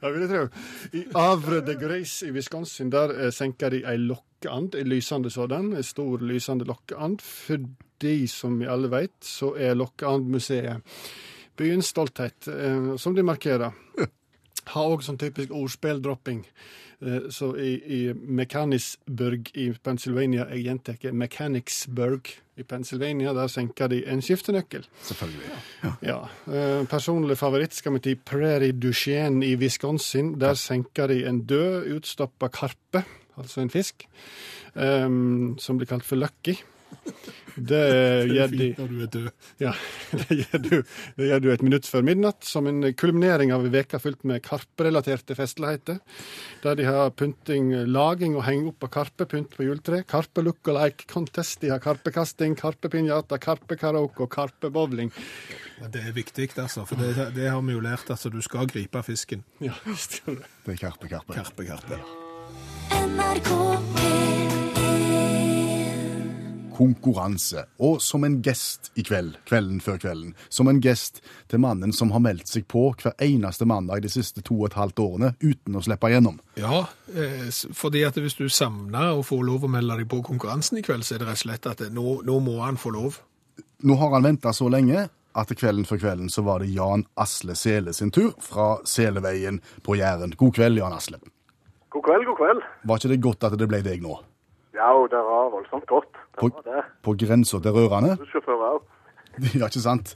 [0.00, 0.44] det vil jeg tro.
[0.98, 5.70] I Avre de Grace i Wisconsin der eh, senker de ei lokkeand, ei lysende sådan,
[5.78, 7.22] ei stor lysende lokkeand.
[7.22, 10.82] Fordi, som vi alle veit, så er Lokkeandmuseet
[11.60, 13.76] byens stolthet, eh, som de markerer.
[14.74, 16.44] Har òg sånn typisk ordspilldropping.
[17.00, 22.28] Eh, så i, i Mechanicsburg i Pennsylvania, jeg gjentar Mechanicsburg
[22.60, 24.84] i Pennsylvania, der senker de en skiftenøkkel.
[25.08, 25.60] Selvfølgelig.
[26.04, 26.18] Ja.
[26.52, 30.34] eh, personlig favoritt skal vi til Prairie Duchenne i Wisconsin.
[30.40, 33.04] Der senker de en død, utstoppa karpe,
[33.40, 34.04] altså en fisk,
[34.76, 35.08] eh,
[35.58, 36.58] som blir kalt for Lucky.
[37.60, 37.80] Det
[38.34, 38.68] gjør de
[39.10, 39.20] du
[39.60, 39.72] ja,
[40.28, 44.42] det gjør, du, et minutt før midnatt, som en kulminering av en veka fylt med
[44.46, 46.00] karperelaterte festligheter.
[46.64, 50.02] Der de har pynting, laging og henge opp av karpepynt på juletre.
[50.08, 51.60] Karpe look-alike contest.
[51.64, 55.12] De har karpekasting, karpepinjata, karpekaraoke og karpebowling.
[55.80, 58.10] Men Det er viktig, altså, for det, det har vi jo lært.
[58.10, 59.44] altså Du skal gripe fisken.
[59.60, 60.50] Ja, visst gjør det.
[60.66, 61.34] Det er Karpe Karpe.
[61.34, 62.00] Karpe, karpe.
[62.90, 63.50] NRK
[63.96, 64.39] P1
[66.80, 67.66] Konkurranse.
[67.84, 71.20] Og som en gest i kveld, kvelden før kvelden, som en gest
[71.52, 74.78] til mannen som har meldt seg på hver eneste mandag de siste to og et
[74.80, 76.40] halvt årene uten å slippe gjennom.
[76.60, 80.80] Ja, eh, fordi at hvis du samler og får lov å melde deg på konkurransen
[80.80, 83.20] i kveld, så er det rett og slett at nå, nå må han få lov.
[83.84, 87.54] Nå har han venta så lenge at kvelden før kvelden så var det Jan Asle
[87.58, 90.34] Sele sin tur fra Seleveien på Jæren.
[90.36, 91.20] God kveld, Jan Asle.
[91.90, 92.66] God kveld, god kveld.
[92.86, 94.16] Var ikke det godt at det ble deg nå?
[94.80, 96.08] Ja, og det var voldsomt godt.
[96.14, 96.84] Det På, var det.
[97.04, 98.16] på grensa til rørende?
[98.22, 98.88] Bussjåfører òg.
[99.60, 100.14] Ja, ikke sant?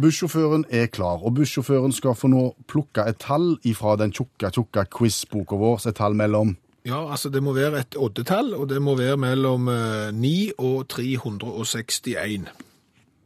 [0.00, 4.84] Bussjåføren er klar, og bussjåføren skal få nå plukke et tall ifra den tjukke, tjukke
[4.96, 6.56] quizboka vår, et tall mellom
[6.88, 10.88] Ja, altså det må være et oddetall, og det må være mellom eh, 9 og
[10.90, 12.48] 361.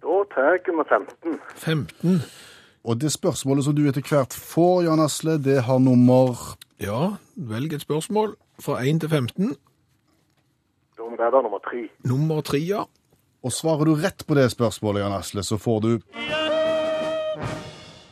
[0.05, 1.39] Da tar vi 15.
[1.57, 2.21] 15.
[2.85, 6.37] Og det spørsmålet som du etter hvert får, Jan Asle, det har nummer
[6.81, 9.55] Ja, velg et spørsmål fra 1 til 15.
[11.17, 11.87] Da er da nummer tre.
[12.05, 12.85] Nummer tre, ja.
[13.47, 15.93] Og svarer du rett på det spørsmålet, Jan Asle, så får du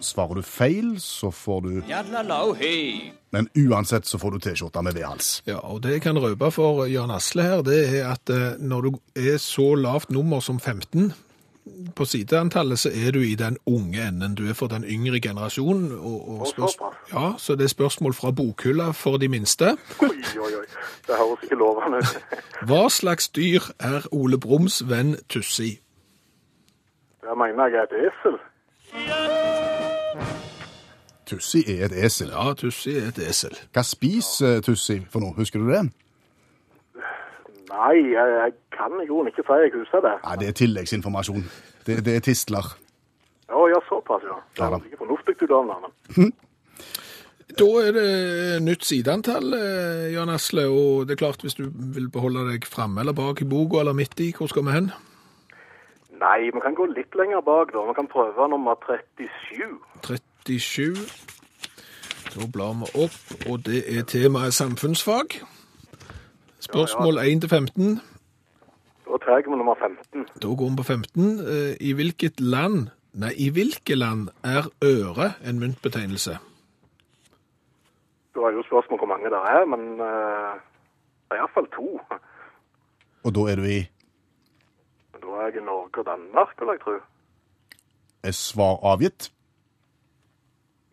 [0.05, 1.71] Svarer du feil, så får du
[3.33, 5.31] Men uansett så får du T-skjorte med V-hals.
[5.49, 8.85] Ja, og det jeg kan røpe for Jan Asle her, det er at eh, når
[8.85, 11.15] du er så lavt nummer som 15
[11.97, 14.35] på sideantallet, så er du i den unge enden.
[14.35, 15.93] Du er for den yngre generasjonen.
[15.93, 19.77] Og, og Og ja, så det er spørsmål fra bokhylla for de minste.
[20.03, 20.09] Oi,
[20.41, 20.67] oi, oi.
[21.07, 22.19] Det høres ikke lovende ut.
[22.69, 25.81] Hva slags dyr er Ole Brums venn Tussi?
[27.25, 28.39] Jeg mener jeg er et esel.
[31.27, 32.29] Tussi er et esel.
[32.29, 33.57] Ja, Tussi er et esel.
[33.73, 35.33] Hva spiser Tussi for noe?
[35.37, 35.87] Husker du det?
[37.71, 40.17] Nei, jeg, jeg kan i grunnen ikke si jeg husker det.
[40.25, 41.45] Nei, det er tilleggsinformasjon.
[41.87, 42.67] Det, det er tistler.
[43.49, 44.37] Ja, ja, såpass, ja.
[44.57, 46.33] Det Ja ikke fornuftig du da, men
[47.59, 52.09] Da er det nytt sideantall, eh, Jan Asle, og det er klart hvis du vil
[52.11, 54.89] beholde deg framme eller bak i boka eller midt i, hvor skal vi hen?
[56.19, 57.85] Nei, vi kan gå litt lenger bak, da.
[57.87, 59.77] Vi kan prøve nummer 37.
[60.03, 61.05] 37.
[62.35, 65.39] Da blar vi opp, og det er temaet samfunnsfag.
[66.65, 68.01] Spørsmål 1 til 15.
[69.07, 70.27] Da tar med nummer 15.
[70.43, 71.39] Da går vi på 15.
[71.55, 76.39] Eh, I hvilket land, nei, i hvilke land er øre en myntbetegnelse?
[78.35, 80.55] Da er jo spørsmål hvor mange det er, men uh,
[81.29, 82.01] det er iallfall to.
[83.25, 83.81] Og da er du i
[85.21, 86.97] Da er jeg i Norge og Danmark, vil jeg tro.
[88.25, 89.31] Er svar avgitt?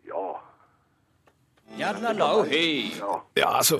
[0.07, 0.27] Ja.
[1.79, 1.91] Ja.
[3.37, 3.79] Ja, altså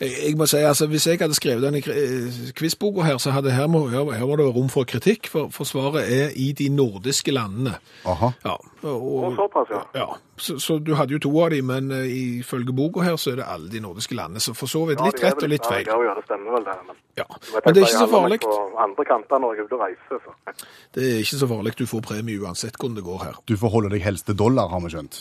[0.00, 3.50] jeg, jeg må si, altså, Hvis jeg hadde skrevet denne eh, quizboka her, så hadde
[3.50, 6.68] her, må, her, her var det rom for kritikk, for, for svaret er i de
[6.68, 7.74] nordiske landene.
[8.06, 8.30] Aha.
[8.44, 9.80] Ja, og, Og såpass, ja.
[9.98, 13.32] ja, så, så du hadde jo to av dem, men uh, ifølge boka her så
[13.32, 14.40] er det alle de nordiske landene.
[14.40, 15.86] Så for så vidt litt Ja, rett og litt feil.
[15.90, 16.76] Ja, ja, det stemmer vel det.
[16.86, 17.26] Men, Ja,
[17.64, 18.38] Men det er ikke så farlig.
[18.78, 20.54] andre kanter når jeg er ute og reiser, så.
[20.94, 21.74] Det er ikke så farlig.
[21.78, 23.42] Du får premie uansett hvordan det går her.
[23.48, 25.18] Du forholder deg helst til dollar, har vi skjønt.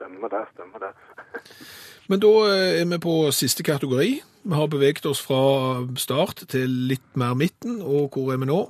[0.00, 0.63] Stemmer det, stemmer det.
[2.08, 4.10] Men da eh, er vi på siste kategori.
[4.44, 8.60] Vi har beveget oss fra start til litt mer midten, og hvor er vi nå?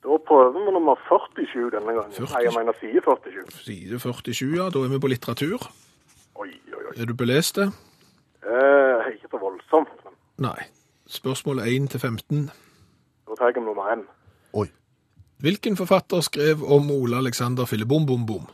[0.00, 2.16] Da prøver vi nummer 47 denne gangen.
[2.16, 2.32] 40...
[2.32, 3.44] Nei, jeg mener side 47.
[3.66, 4.70] Side 47, ja.
[4.72, 5.68] Da er vi på litteratur.
[6.40, 6.94] Oi, oi, oi.
[6.96, 7.68] Er du belest det?
[8.40, 10.70] Eh, ikke så voldsomt, men Nei.
[11.10, 12.50] Spørsmål 1 til 15.
[13.28, 14.06] da tar jeg nummer 1.
[14.56, 14.68] Oi.
[15.44, 18.48] Hvilken forfatter skrev om Ole Alexander Fillebom-bom-bom?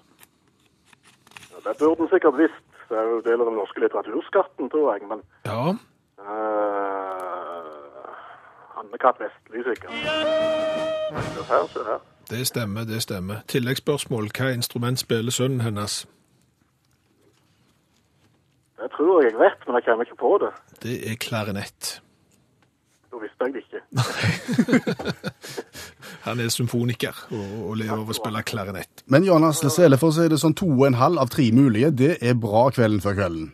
[1.53, 2.66] Ja, det burde du sikkert visst.
[2.89, 5.75] Det er jo del av den norske litteraturskatten, tror jeg, men Ja,
[6.23, 7.67] uh,
[8.79, 9.17] Anne-Kat.
[9.21, 9.91] Vestli, sikkert.
[11.51, 12.01] Her, se her.
[12.31, 13.37] det stemmer, det stemmer.
[13.49, 14.31] Tilleggsspørsmål.
[14.39, 16.07] Hva instrument spiller sønnen hennes?
[18.79, 20.53] Det tror jeg jeg vet, men jeg kommer ikke på det.
[20.83, 22.03] Det er klarinett.
[23.11, 23.81] Da visste jeg det ikke.
[26.27, 29.05] Han er symfoniker og, og lever av å spille klarinett.
[29.13, 31.47] Men Jan Asle Sele, for å si det sånn to og en halv av tre
[31.55, 33.53] mulige, det er bra kvelden før kvelden.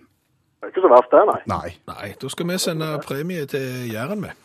[0.62, 1.40] Det er ikke så verst det, nei.
[1.52, 1.74] Nei.
[1.92, 4.38] Nei, da skal vi sende premie til Jæren med.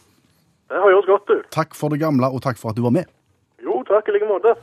[0.68, 1.44] Det har gjort godt du.
[1.56, 3.08] Takk for det gamle, og takk for at du var med.
[3.64, 4.58] Jo, takk i like måte.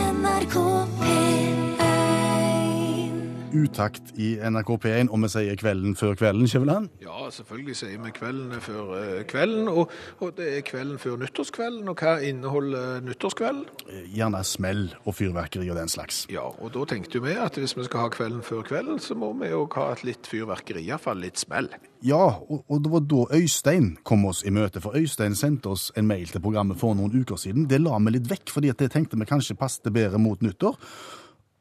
[0.00, 0.56] NRK
[1.04, 1.53] P1
[3.54, 6.88] Utakt i NRK P1, og vi sier kvelden før kvelden, Skjæveland.
[7.04, 11.86] Ja, selvfølgelig sier vi kvelden før eh, kvelden, og, og det er kvelden før nyttårskvelden.
[11.92, 13.62] Og hva inneholder nyttårskvelden?
[14.10, 16.24] Gjerne smell og fyrverkeri og den slags.
[16.34, 19.30] Ja, og da tenkte vi at hvis vi skal ha kvelden før kvelden, så må
[19.38, 21.70] vi òg ha et litt fyrverkeri, iallfall litt smell.
[22.04, 25.92] Ja, og, og det var da Øystein kom oss i møte, for Øystein sendte oss
[25.94, 27.70] en mail til programmet for noen uker siden.
[27.70, 30.74] Det la vi litt vekk, fordi at det tenkte vi kanskje passet bedre mot nyttår.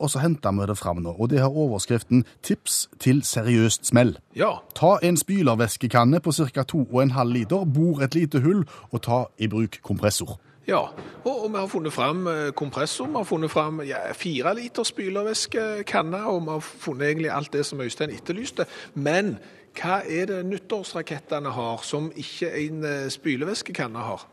[0.03, 4.17] Og så henta vi det fram nå, og det har overskriften 'Tips til seriøst smell'.
[4.35, 6.63] Ja, Ta en spylervæskekanne på ca.
[6.63, 10.39] 2,5 liter, bor et lite hull, og ta i bruk kompressor.
[10.67, 10.81] ja.
[11.25, 14.83] Og, og vi har funnet fram eh, kompressor, vi har funnet fram ja, fire liter
[14.83, 18.65] spylervæske, kanne, og vi har funnet egentlig alt det som Øystein etterlyste.
[18.93, 19.37] Men
[19.79, 24.27] hva er det nyttårsrakettene har som ikke en eh, spylevæskekanne har?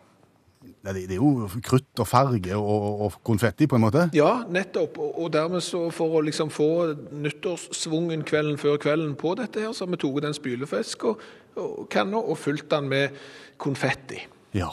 [0.60, 4.02] Det, er jo krutt og farge og, og konfetti, på en måte.
[4.16, 4.98] Ja, nettopp.
[5.00, 6.68] Og, dermed så for å liksom få
[7.16, 11.24] nyttårssvungen kvelden før kvelden på dette her, så har vi tatt den spylefisk og,
[11.56, 13.16] og og fylt den med
[13.56, 14.20] konfetti.
[14.52, 14.68] Ja.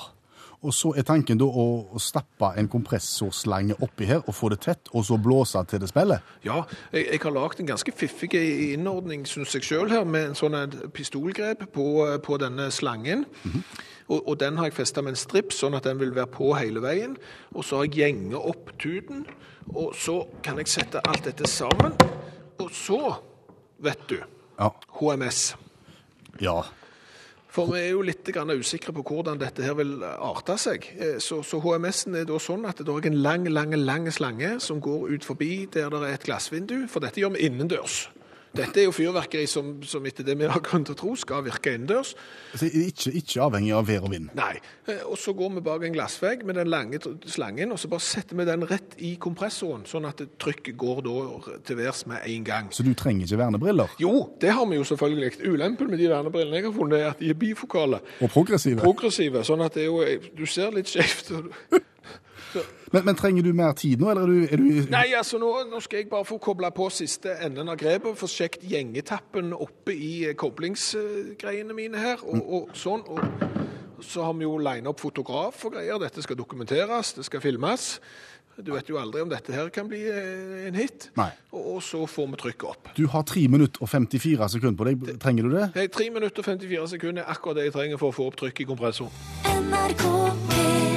[0.66, 4.90] Og så er tanken da å, stappe en kompressorslange oppi her og få det tett,
[4.92, 6.24] og så blåse til det spiller.
[6.44, 8.34] Ja, jeg, jeg har lagd en ganske fiffig
[8.74, 10.58] innordning, syns jeg sjøl, her, med en sånn
[10.98, 11.86] pistolgrep på,
[12.26, 13.28] på denne slangen.
[14.08, 16.54] Og, og den har jeg festa med en stripp, sånn at den vil være på
[16.56, 17.18] hele veien.
[17.54, 19.26] Og så har jeg gjenget opp tuten,
[19.76, 21.96] og så kan jeg sette alt dette sammen.
[22.64, 23.02] Og så,
[23.84, 24.20] vet du,
[24.58, 24.72] Ja.
[24.98, 25.52] HMS.
[26.42, 26.64] Ja.
[27.54, 30.88] For vi er jo litt grann usikre på hvordan dette her vil arte seg.
[30.98, 34.60] Eh, Så, så HMS-en er da sånn at det er en lang, lang, lang slange
[34.62, 38.08] som går ut forbi der det er et glassvindu, for dette gjør vi innendørs.
[38.58, 41.44] Dette er jo fyrverkeri som, som etter det vi har grunn til å tro skal
[41.46, 42.16] virke innendørs.
[42.58, 44.32] Ikke, ikke avhengig av vær og vind.
[44.38, 44.56] Nei.
[44.90, 48.04] Eh, Og så går vi bak en glassvegg med den lange slangen, og så bare
[48.06, 51.18] setter vi den rett i kompressoren, sånn at trykket går da
[51.68, 52.72] til værs med en gang.
[52.74, 53.94] Så du trenger ikke vernebriller.
[54.02, 55.34] Jo, det har vi jo selvfølgelig.
[55.48, 58.02] Ulempen med de vernebrillene jeg har funnet, er at de er bifokale.
[58.22, 58.82] Og progressive.
[58.82, 60.02] progressive, sånn at det jo,
[60.38, 61.32] du ser litt skjevt.
[62.94, 65.50] Men, men trenger du mer tid nå, eller er du, er du Nei, altså nå,
[65.68, 69.96] nå skal jeg bare få koble på siste enden av grepet, få sjekket gjengetappen oppe
[69.96, 73.04] i eh, koblingsgreiene mine her, og, og sånn.
[73.08, 76.00] Og så har vi jo lina opp fotograf og greier.
[76.02, 77.96] Dette skal dokumenteres, det skal filmes.
[78.58, 81.12] Du vet jo aldri om dette her kan bli eh, en hit.
[81.20, 81.30] Nei.
[81.52, 82.92] Og, og så får vi trykket opp.
[82.98, 85.20] Du har 3 minutter og 54 sekunder på deg.
[85.22, 85.68] Trenger du det?
[85.78, 88.40] Nei, 3 minutter og 54 sekunder er akkurat det jeg trenger for å få opp
[88.42, 89.26] trykk i kompressoren.
[89.46, 90.06] NRK
[90.50, 90.97] P1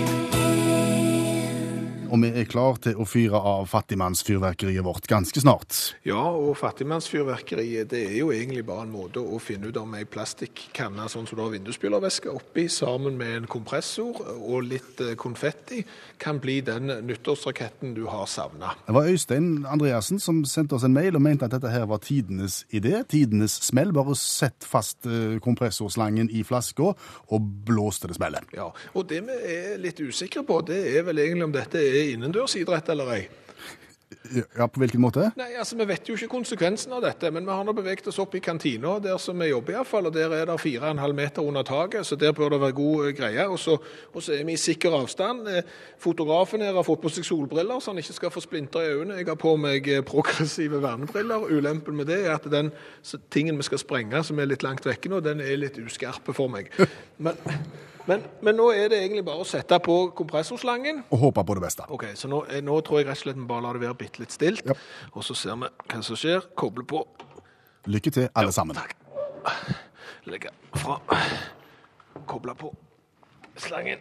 [2.11, 5.77] og vi er klar til å fyre av fattigmannsfyrverkeriet vårt ganske snart.
[6.07, 10.05] Ja, og fattigmannsfyrverkeriet det er jo egentlig bare en måte å finne ut om ei
[10.09, 15.85] plastikkanne sånn som du har vindusspylervæske oppi, sammen med en kompressor og litt eh, konfetti,
[16.21, 18.75] kan bli den nyttårsraketten du har savna.
[18.87, 22.03] Det var Øystein Andreassen som sendte oss en mail og mente at dette her var
[22.05, 22.99] tidenes idé.
[23.09, 23.95] Tidenes smell.
[23.95, 28.47] Bare sett fast eh, kompressorslangen i flaska og blåste det smeller.
[28.57, 32.00] Ja, og det vi er litt usikre på, det er vel egentlig om dette er
[32.15, 33.23] innendørsidrett eller ei.
[34.57, 35.29] Ja, på hvilken måte?
[35.39, 38.19] Nei, altså Vi vet jo ikke konsekvensen av dette, men vi har nå beveget oss
[38.23, 41.67] opp i kantina, der som vi jobber iallfall, og der er det 4,5 meter under
[41.67, 43.47] taket, så der bør det være god eh, greie.
[43.49, 43.77] Og så,
[44.13, 45.49] og så er vi i sikker avstand.
[45.49, 45.63] Eh,
[45.99, 49.19] Fotografen her har fått på seg solbriller, så han ikke skal få splinter i øynene.
[49.21, 51.47] Jeg har på meg eh, progressive vernebriller.
[51.51, 52.73] Ulempen med det er at den
[53.31, 56.51] tingen vi skal sprenge, som er litt langt vekke nå, den er litt uskarpe for
[56.53, 56.71] meg.
[57.25, 57.39] Men,
[58.09, 61.03] men, men nå er det egentlig bare å sette på kompressorslangen.
[61.13, 61.87] Og håpe på det beste.
[61.93, 63.99] Ok, så nå, eh, nå tror jeg rett og slett vi bare lar det være
[64.01, 64.65] bitte litt stilt.
[64.67, 64.77] Ja.
[65.13, 66.41] Og så ser vi hva som skjer.
[66.59, 67.05] Koble på.
[67.91, 68.77] Lykke til, alle sammen.
[68.77, 68.97] Takk.
[70.31, 71.01] Legge fra.
[72.29, 72.73] Koble på
[73.61, 73.99] slangen.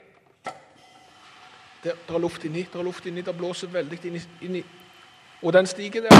[1.84, 4.64] Der, der er luft inni, der er luft inni, der blåser veldig inni, inni.
[5.42, 6.16] Og den stiger der.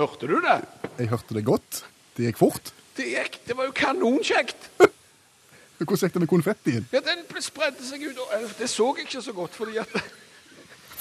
[0.00, 0.58] Hørte du det?
[0.98, 1.84] Jeg hørte det godt.
[2.22, 2.68] Det gikk fort.
[2.96, 4.68] Det gikk, det var jo kanonkjekt.
[5.82, 6.84] Hvordan gikk det med konfettien?
[6.92, 9.88] Ja, den spredde seg ut, og eh, det så jeg ikke så godt, fordi at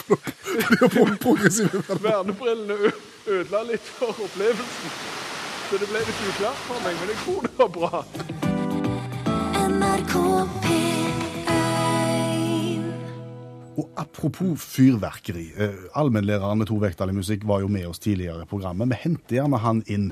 [2.08, 2.92] vernebrillene
[3.28, 4.90] ødela litt for opplevelsen.
[5.70, 8.02] Så det ble litt uklart for meg, men jeg tror det var bra.
[9.78, 10.16] NRK
[10.66, 10.91] P1
[13.80, 15.46] Og apropos fyrverkeri.
[15.58, 16.68] eh, Allmennlæreren med
[17.10, 18.90] i musikk var jo med oss tidligere i programmet.
[18.92, 20.10] Vi henter gjerne han inn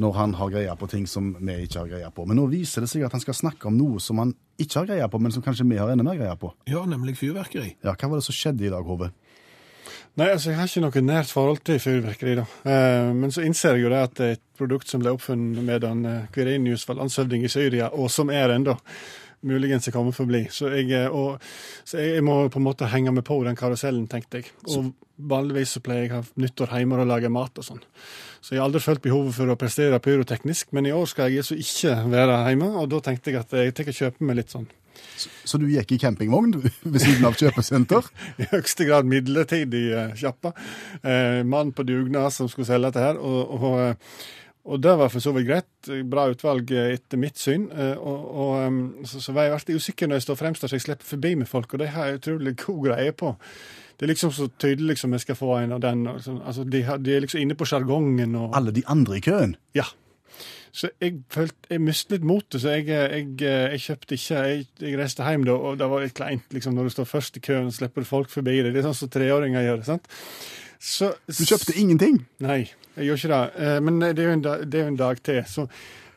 [0.00, 2.24] når han har greie på ting som vi ikke har greie på.
[2.26, 4.88] Men nå viser det seg at han skal snakke om noe som han ikke har
[4.88, 6.54] greie på, men som kanskje vi har enda mer greie på.
[6.66, 7.76] Ja, nemlig fyrverkeri.
[7.84, 9.12] Ja, Hva var det som skjedde i dag, Hove?
[10.16, 12.34] Nei, altså Jeg har ikke noe nært forhold til fyrverkeri.
[12.40, 12.46] da.
[12.64, 15.64] Eh, men så innser jeg jo det at det er et produkt som ble oppfunnet
[15.64, 18.78] medan Kvirinius Quirinius var landshøvding i Syria, og som er ennå.
[19.42, 20.44] Muligens er kommet for å bli.
[20.54, 21.42] Så, jeg, eh, og,
[21.84, 24.52] så jeg, jeg må på en måte henge meg på den karusellen, tenkte jeg.
[24.70, 27.82] Og vanligvis så pleier jeg å ha nyttår hjemme og lage mat og sånn.
[28.42, 31.44] Så jeg har aldri følt behovet for å prestere pyroteknisk, men i år skal jeg
[31.44, 34.54] altså ikke være hjemme, og da tenkte jeg at jeg tenker å kjøpe meg litt
[34.54, 34.66] sånn
[35.46, 38.08] Så du gikk i campingvogn ved siden av kjøpesenter?
[38.42, 40.52] i høyeste grad midlertidig eh, sjappa.
[41.02, 43.18] Eh, mann på dugnad som skulle selge dette her.
[43.18, 44.22] Og, og, eh,
[44.62, 45.92] og det var for så vidt greit.
[46.06, 47.66] Bra utvalg eh, etter mitt syn.
[47.74, 50.84] Eh, og, og, så, så var jeg alltid usikker når jeg står fremst, så jeg
[50.84, 53.32] slipper forbi med folk, og det har jeg utrolig god greie på.
[53.98, 56.06] Det er liksom så tydelig som jeg skal få en av den.
[56.22, 56.38] Sånn.
[56.46, 58.38] altså, de, de er liksom inne på sjargongen.
[58.38, 58.54] og...
[58.58, 59.56] Alle de andre i køen?
[59.78, 59.88] Ja.
[60.72, 64.96] Så jeg følte, jeg mistet litt motet, så jeg, jeg, jeg kjøpte ikke Jeg, jeg
[64.96, 67.68] reiste hjem da, og det var litt kleint liksom, når du står først i køen
[67.68, 68.72] og slipper folk forbi deg.
[68.72, 69.82] Det er sånn som treåringer gjør.
[69.90, 70.08] sant?
[70.82, 72.22] Så, Du kjøpte ingenting?
[72.42, 72.64] Nei,
[72.96, 73.66] jeg gjør ikke det.
[73.66, 75.42] Eh, Men det er jo en dag, jo en dag til.
[75.48, 75.66] Så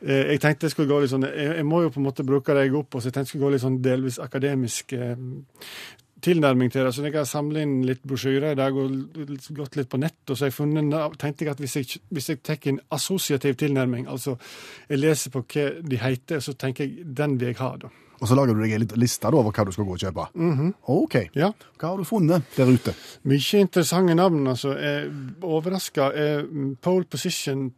[0.02, 2.54] eh, jeg tenkte jeg skulle gå litt sånn jeg, må jo på en måte bruke
[2.56, 5.16] det jeg opp på, så jeg tenkte jeg skulle gå litt sånn delvis akademisk eh,
[6.26, 6.94] tilnærming til det.
[6.94, 9.20] Så jeg har samlet inn litt brosjyrer i dag og
[9.58, 10.22] gått litt på nett.
[10.28, 14.08] Og så jeg funnet, tenkte jeg at hvis jeg, hvis jeg tar en assosiativ tilnærming,
[14.08, 14.36] altså
[14.88, 17.92] jeg leser på hva de heter, så tenker jeg den vil jeg ha, da.
[18.20, 20.28] Og så lager du deg en liste over hva du skal gå og kjøpe?
[20.92, 21.16] OK.
[21.36, 21.50] Ja.
[21.76, 22.94] Hva har du funnet der ute?
[23.28, 24.72] Mye interessante navn, altså.
[24.80, 25.10] Jeg
[25.44, 26.12] overraska.
[26.82, 27.68] Pole position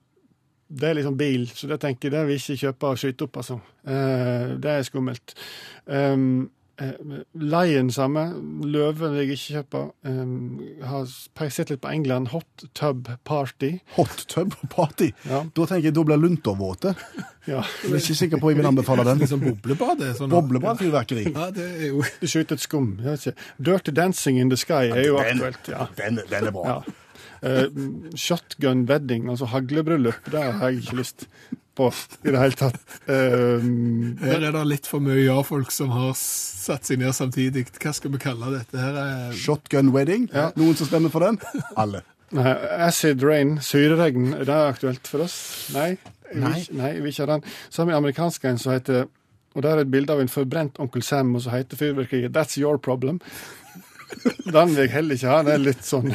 [0.68, 3.36] det er liksom bil, så det tenker jeg det vil ikke kjøpe og skyte opp,
[3.40, 3.56] altså.
[3.88, 5.34] Eh, det er skummelt.
[5.86, 6.92] Um, eh,
[7.34, 8.24] Lion samme.
[8.64, 9.82] Løven vil jeg ikke kjøpe.
[10.06, 12.30] Um, har sett litt på England.
[12.34, 13.78] Hot Tub Party.
[13.96, 15.10] Hot tub party.
[15.28, 15.42] Ja.
[15.54, 16.94] Da tenker jeg da blir lunta våte.
[17.52, 17.64] ja.
[17.84, 19.20] Jeg er ikke sikker på om jeg vil anbefale den.
[19.24, 20.04] Liksom boblebad.
[20.18, 21.28] Sånn, Boblebadfyrverkeri.
[21.32, 22.94] Ja, det er jo Du skyter et skum.
[23.02, 23.50] Jeg vet ikke.
[23.70, 25.70] Dirty Dancing in the Sky er jo Den, aktuelt.
[25.74, 25.90] ja.
[26.00, 26.78] den, den er bra.
[26.78, 26.96] Ja.
[27.38, 31.28] Uh, shotgun wedding, altså haglebryllup, det har jeg ikke lyst
[31.78, 31.88] på
[32.26, 32.76] i det hele tatt.
[33.06, 33.64] Eh,
[34.26, 37.66] Her er det litt for mye ja-folk som har satt seg ned samtidig.
[37.78, 38.76] Hva skal vi kalle dette?
[38.82, 40.28] Her er Shotgun wedding.
[40.34, 40.50] Ja.
[40.58, 41.38] Noen som stemmer for den?
[41.78, 42.02] Alle.
[42.36, 42.50] nei,
[42.84, 45.38] acid rain, syreregn, er det aktuelt for oss?
[45.72, 45.94] Nei.
[46.28, 46.58] jeg vil Nei.
[46.68, 47.46] vi nei, jeg vil ikke ha den.
[47.72, 49.06] Så har vi amerikansk en som heter
[49.56, 52.58] Og der er et bilde av en forbrent onkel Sam, og så heter fyrverkeriet 'That's
[52.60, 53.16] Your Problem'.
[54.48, 55.42] Den vil jeg heller ikke ha.
[55.44, 56.12] Det er litt sånn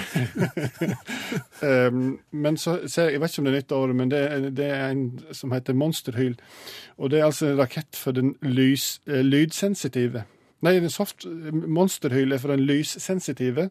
[1.70, 2.00] um,
[2.32, 4.48] Men så ser jeg Jeg vet ikke om det er nytt året, men det er,
[4.50, 6.38] det er en som heter Monsterhyl.
[6.98, 10.26] Og det er altså en rakett for den lys, eh, lydsensitive.
[10.64, 13.68] Nei, soft, monsterhyl er for den lyssensitive,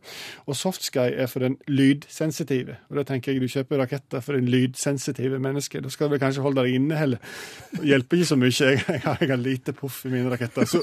[0.46, 2.76] og softsky er for den lydsensitive.
[2.90, 5.80] Og da tenker jeg du kjøper raketter for en lydsensitive menneske.
[5.80, 7.36] Da skal du kanskje holde deg inne heller.
[7.72, 8.52] Det hjelper ikke så mye.
[8.52, 10.82] Jeg, jeg, har, jeg har lite poff i mine raketter, så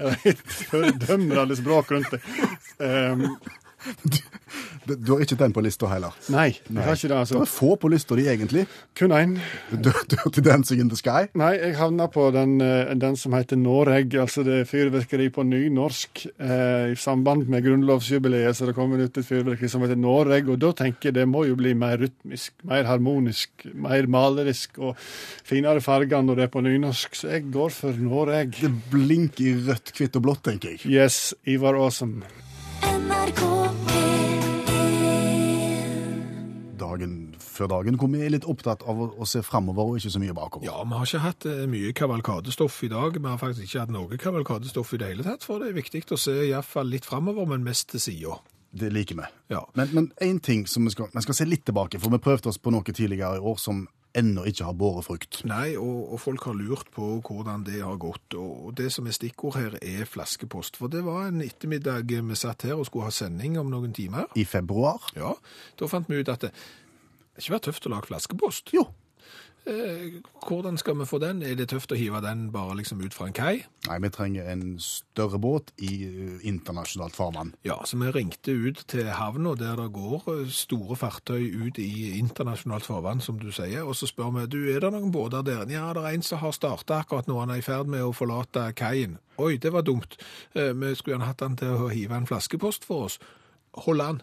[0.00, 2.22] jeg fordømmer alle språk rundt det.
[2.82, 3.28] Um,
[4.04, 4.18] Du
[4.86, 6.12] du har ikke den på lista heller.
[6.30, 7.40] nei, jeg har ikke det, Det altså.
[7.40, 8.66] er få på lista di, egentlig.
[8.96, 9.32] Kun én.
[9.72, 11.24] Dirty Dancing in the Sky.
[11.40, 15.42] Nei, jeg havna på den, eh, den som heter Noreg, altså det er fyrverkeri på
[15.48, 16.26] nynorsk.
[16.38, 20.60] Eh, I samband med grunnlovsjubileet så det kommer ut et fyrverkeri som heter Noreg, og
[20.62, 25.80] da tenker jeg det må jo bli mer rytmisk, mer harmonisk, mer malerisk og finere
[25.84, 28.54] farger når det er på nynorsk, så jeg går for Noreg.
[28.60, 30.84] Det blinker i rødt, hvitt og blått, tenker jeg.
[30.92, 32.22] Yes, Ivar Awesome.
[33.04, 33.40] NRK
[33.86, 34.44] P1
[36.80, 40.12] Dagen før dagen hvor vi er litt opptatt av å, å se framover og ikke
[40.14, 40.66] så mye bakover.
[40.66, 43.18] Ja, vi har ikke hatt eh, mye kavalkadestoff i dag.
[43.20, 46.02] Vi har faktisk ikke hatt noe kavalkadestoff i det hele tatt, for det er viktig
[46.16, 48.32] å se iallfall litt framover, men mest til sida.
[48.74, 49.26] Det liker vi.
[49.54, 49.62] Ja.
[49.78, 52.58] Men én ting som vi skal, vi skal se litt tilbake, for vi prøvde oss
[52.58, 53.84] på noe tidligere i år som
[54.14, 55.40] ennå ikke har båret frukt.
[55.48, 58.36] Nei, og, og folk har lurt på hvordan det har gått.
[58.38, 60.78] Og det som er stikkord her, er flaskepost.
[60.80, 64.30] For det var en ettermiddag vi satt her og skulle ha sending om noen timer.
[64.38, 65.34] I februar Ja,
[65.78, 66.54] Da fant vi ut at det
[67.38, 68.70] ikke var tøft å lage flaskepost.
[68.76, 68.86] Jo.
[69.66, 71.38] Eh, hvordan skal vi få den?
[71.42, 73.62] Er det tøft å hive den bare liksom ut fra en kai?
[73.88, 77.54] Nei, vi trenger en større båt i eh, internasjonalt farvann.
[77.64, 82.18] Ja, så vi ringte ut til havna der det går eh, store fartøy ut i
[82.18, 85.64] internasjonalt farvann, som du sier, og så spør vi, du, er det noen båter der?
[85.72, 88.12] Ja, det er en som har startet akkurat nå, han er i ferd med å
[88.12, 89.16] forlate kaien.
[89.40, 90.18] Oi, det var dumt.
[90.52, 93.16] Eh, Vi skulle gjerne hatt han til å hive en flaskepost for oss.
[93.88, 94.22] Hold an.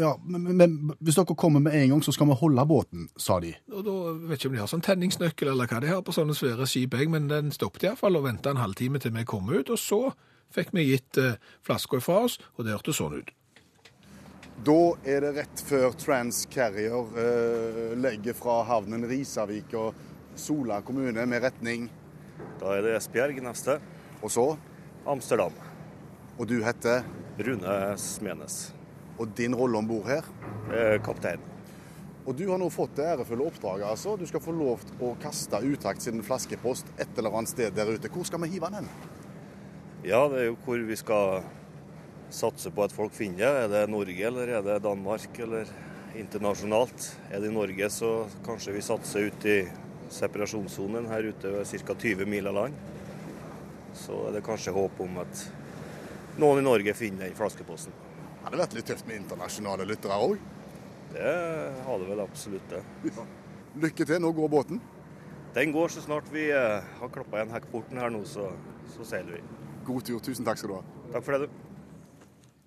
[0.00, 3.36] Ja, men, men hvis dere kommer med en gang, så skal vi holde båten, sa
[3.44, 3.52] de.
[3.72, 3.96] Og da
[4.30, 6.96] vet ikke om de har sånn tenningsnøkkel eller hva de har på sånne svære skip,
[7.12, 9.80] men den stoppet i hvert fall og ventet en halvtime til vi kom ut, og
[9.80, 10.00] så
[10.54, 13.34] fikk vi gitt eh, flaska fra oss, og det hørtes sånn ut.
[14.64, 20.00] Da er det rett før Transcarrier eh, legger fra havnen Risavik og
[20.38, 21.88] Sola kommune med retning
[22.58, 23.78] Da er det Esbjerg neste.
[24.22, 24.48] Og så
[25.06, 25.54] Amsterdam.
[26.38, 27.06] Og du heter
[27.38, 28.77] Rune Smenes.
[29.18, 30.26] Og din rolle om bord her?
[30.72, 31.42] Eh, Kaptein.
[32.28, 34.16] Og du har nå fått det ærefulle oppdraget, altså.
[34.20, 37.88] Du skal få lov til å kaste utakt sin flaskepost et eller annet sted der
[37.88, 38.10] ute.
[38.12, 38.90] Hvor skal vi hive den?
[40.04, 41.40] Ja, det er jo hvor vi skal
[42.30, 43.62] satse på at folk finner det.
[43.64, 45.72] Er det Norge, eller er det Danmark, eller
[46.20, 47.06] internasjonalt?
[47.32, 48.12] Er det i Norge, så
[48.46, 49.58] kanskje vi satser ut i
[50.12, 51.96] separasjonssonen her ute ved ca.
[51.96, 52.84] 20 mil av land.
[53.96, 55.46] Så er det kanskje håp om at
[56.38, 57.96] noen i Norge finner den flaskeposten.
[58.38, 60.38] Det hadde vært litt tøft med internasjonale lyttere òg.
[61.12, 61.34] Det
[61.84, 62.82] har det vel absolutt det.
[63.78, 64.80] Lykke til, nå går båten.
[65.56, 68.50] Den går så snart vi eh, har klappa igjen hekkporten her nå, så,
[68.94, 69.42] så seiler vi.
[69.88, 70.20] God tur.
[70.24, 70.82] Tusen takk skal du ha.
[71.14, 71.67] Takk for det, du.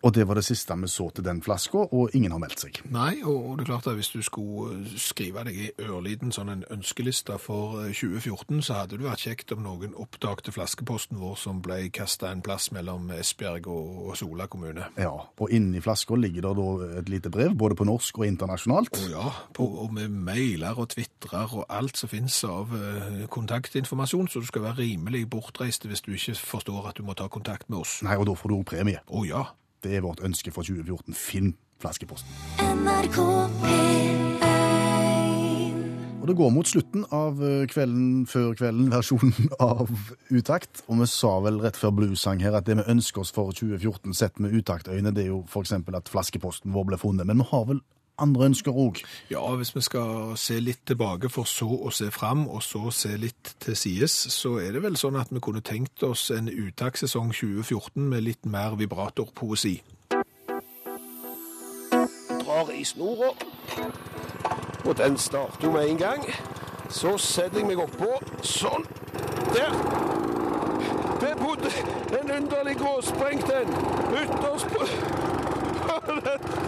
[0.02, 2.80] Og det var det siste vi så til den flaska, og ingen har meldt seg.
[2.90, 6.50] Nei, og, det er klart at hvis du skulle eh, skrive deg i ørliten sånn
[6.50, 11.38] en ønskeliste for eh, 2014, så hadde det vært kjekt om noen oppdagte flaskeposten vår
[11.38, 14.90] som ble kasta en plass mellom Esbjerg og, og Sola kommune.
[14.98, 18.98] Ja, Og inni flaska ligger det da et lite brev, både på norsk og internasjonalt.
[18.98, 24.32] Å ja, på, og med mailer og tvitrer og alt som finnes av eh, kontaktinformasjon,
[24.32, 27.70] så du skal være rimelig bortreist hvis du ikke forstår at du må ta kontakt
[27.70, 28.00] med oss.
[28.06, 29.02] Nei, og da får du òg premie.
[29.12, 29.46] Å ja.
[29.82, 31.16] Det er vårt ønske for 2014.
[31.18, 32.30] Finn flaskeposten.
[32.62, 33.18] NRK
[33.64, 34.22] P1
[36.22, 39.90] Og det går mot slutten av eh, kvelden før kvelden-versjonen av
[40.30, 40.84] Utakt.
[40.86, 44.14] Og vi sa vel rett før bluesang her at det vi ønsker oss for 2014
[44.14, 45.74] sett med utaktøyne, det er jo f.eks.
[45.74, 47.26] at flaskeposten vår ble funnet.
[47.26, 47.82] Men vi har vel
[48.22, 49.02] andre ønsker òg.
[49.32, 53.16] Ja, hvis vi skal se litt tilbake for så å se fram, og så se
[53.18, 57.34] litt til sides, så er det vel sånn at vi kunne tenkt oss en uttakssesong
[57.36, 59.80] 2014 med litt mer vibratorpoesi.
[62.52, 63.30] drar i snora.
[64.86, 66.26] Og den starter jo med en gang.
[66.90, 68.10] Så setter jeg meg oppå.
[68.44, 68.86] Sånn.
[69.56, 69.74] Der.
[71.22, 71.72] det bodde
[72.20, 73.74] en underlig gråsprengt en.
[74.24, 74.86] Ytterst på
[76.08, 76.22] Den,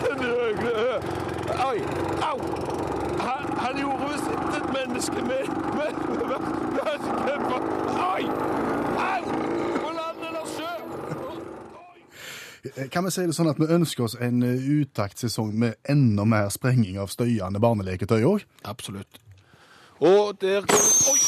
[0.03, 1.79] den høye Oi.
[2.29, 2.37] Au.
[3.19, 4.27] Han, han gjorde visst
[4.57, 5.43] et menneske med
[5.77, 7.63] med- med- med- med-
[8.13, 8.23] Oi.
[8.97, 9.23] Au.
[9.83, 10.73] På land eller sjø.
[12.91, 16.49] Kan vi si det sånn at vi ønsker oss en eh, utaktsesong med enda mer
[16.49, 18.45] sprenging av støyende barneleketøy òg?
[18.63, 19.19] Absolutt.
[19.99, 21.19] Og der går Oi!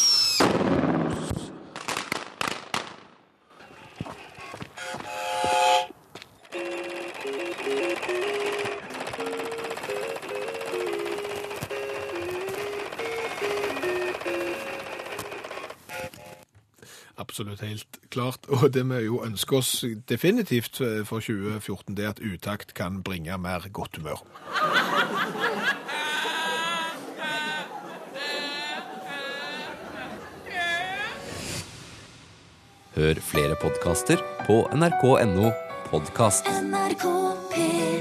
[17.35, 18.45] Absolutt helt klart.
[18.47, 23.35] Og det vi jo ønsker oss definitivt for 2014, det er at utakt kan bringe
[23.37, 24.23] mer godt humør.
[32.95, 35.51] Hør flere podkaster på nrk.no
[35.91, 36.47] podkast.
[36.47, 37.03] NRK
[37.51, 37.94] P3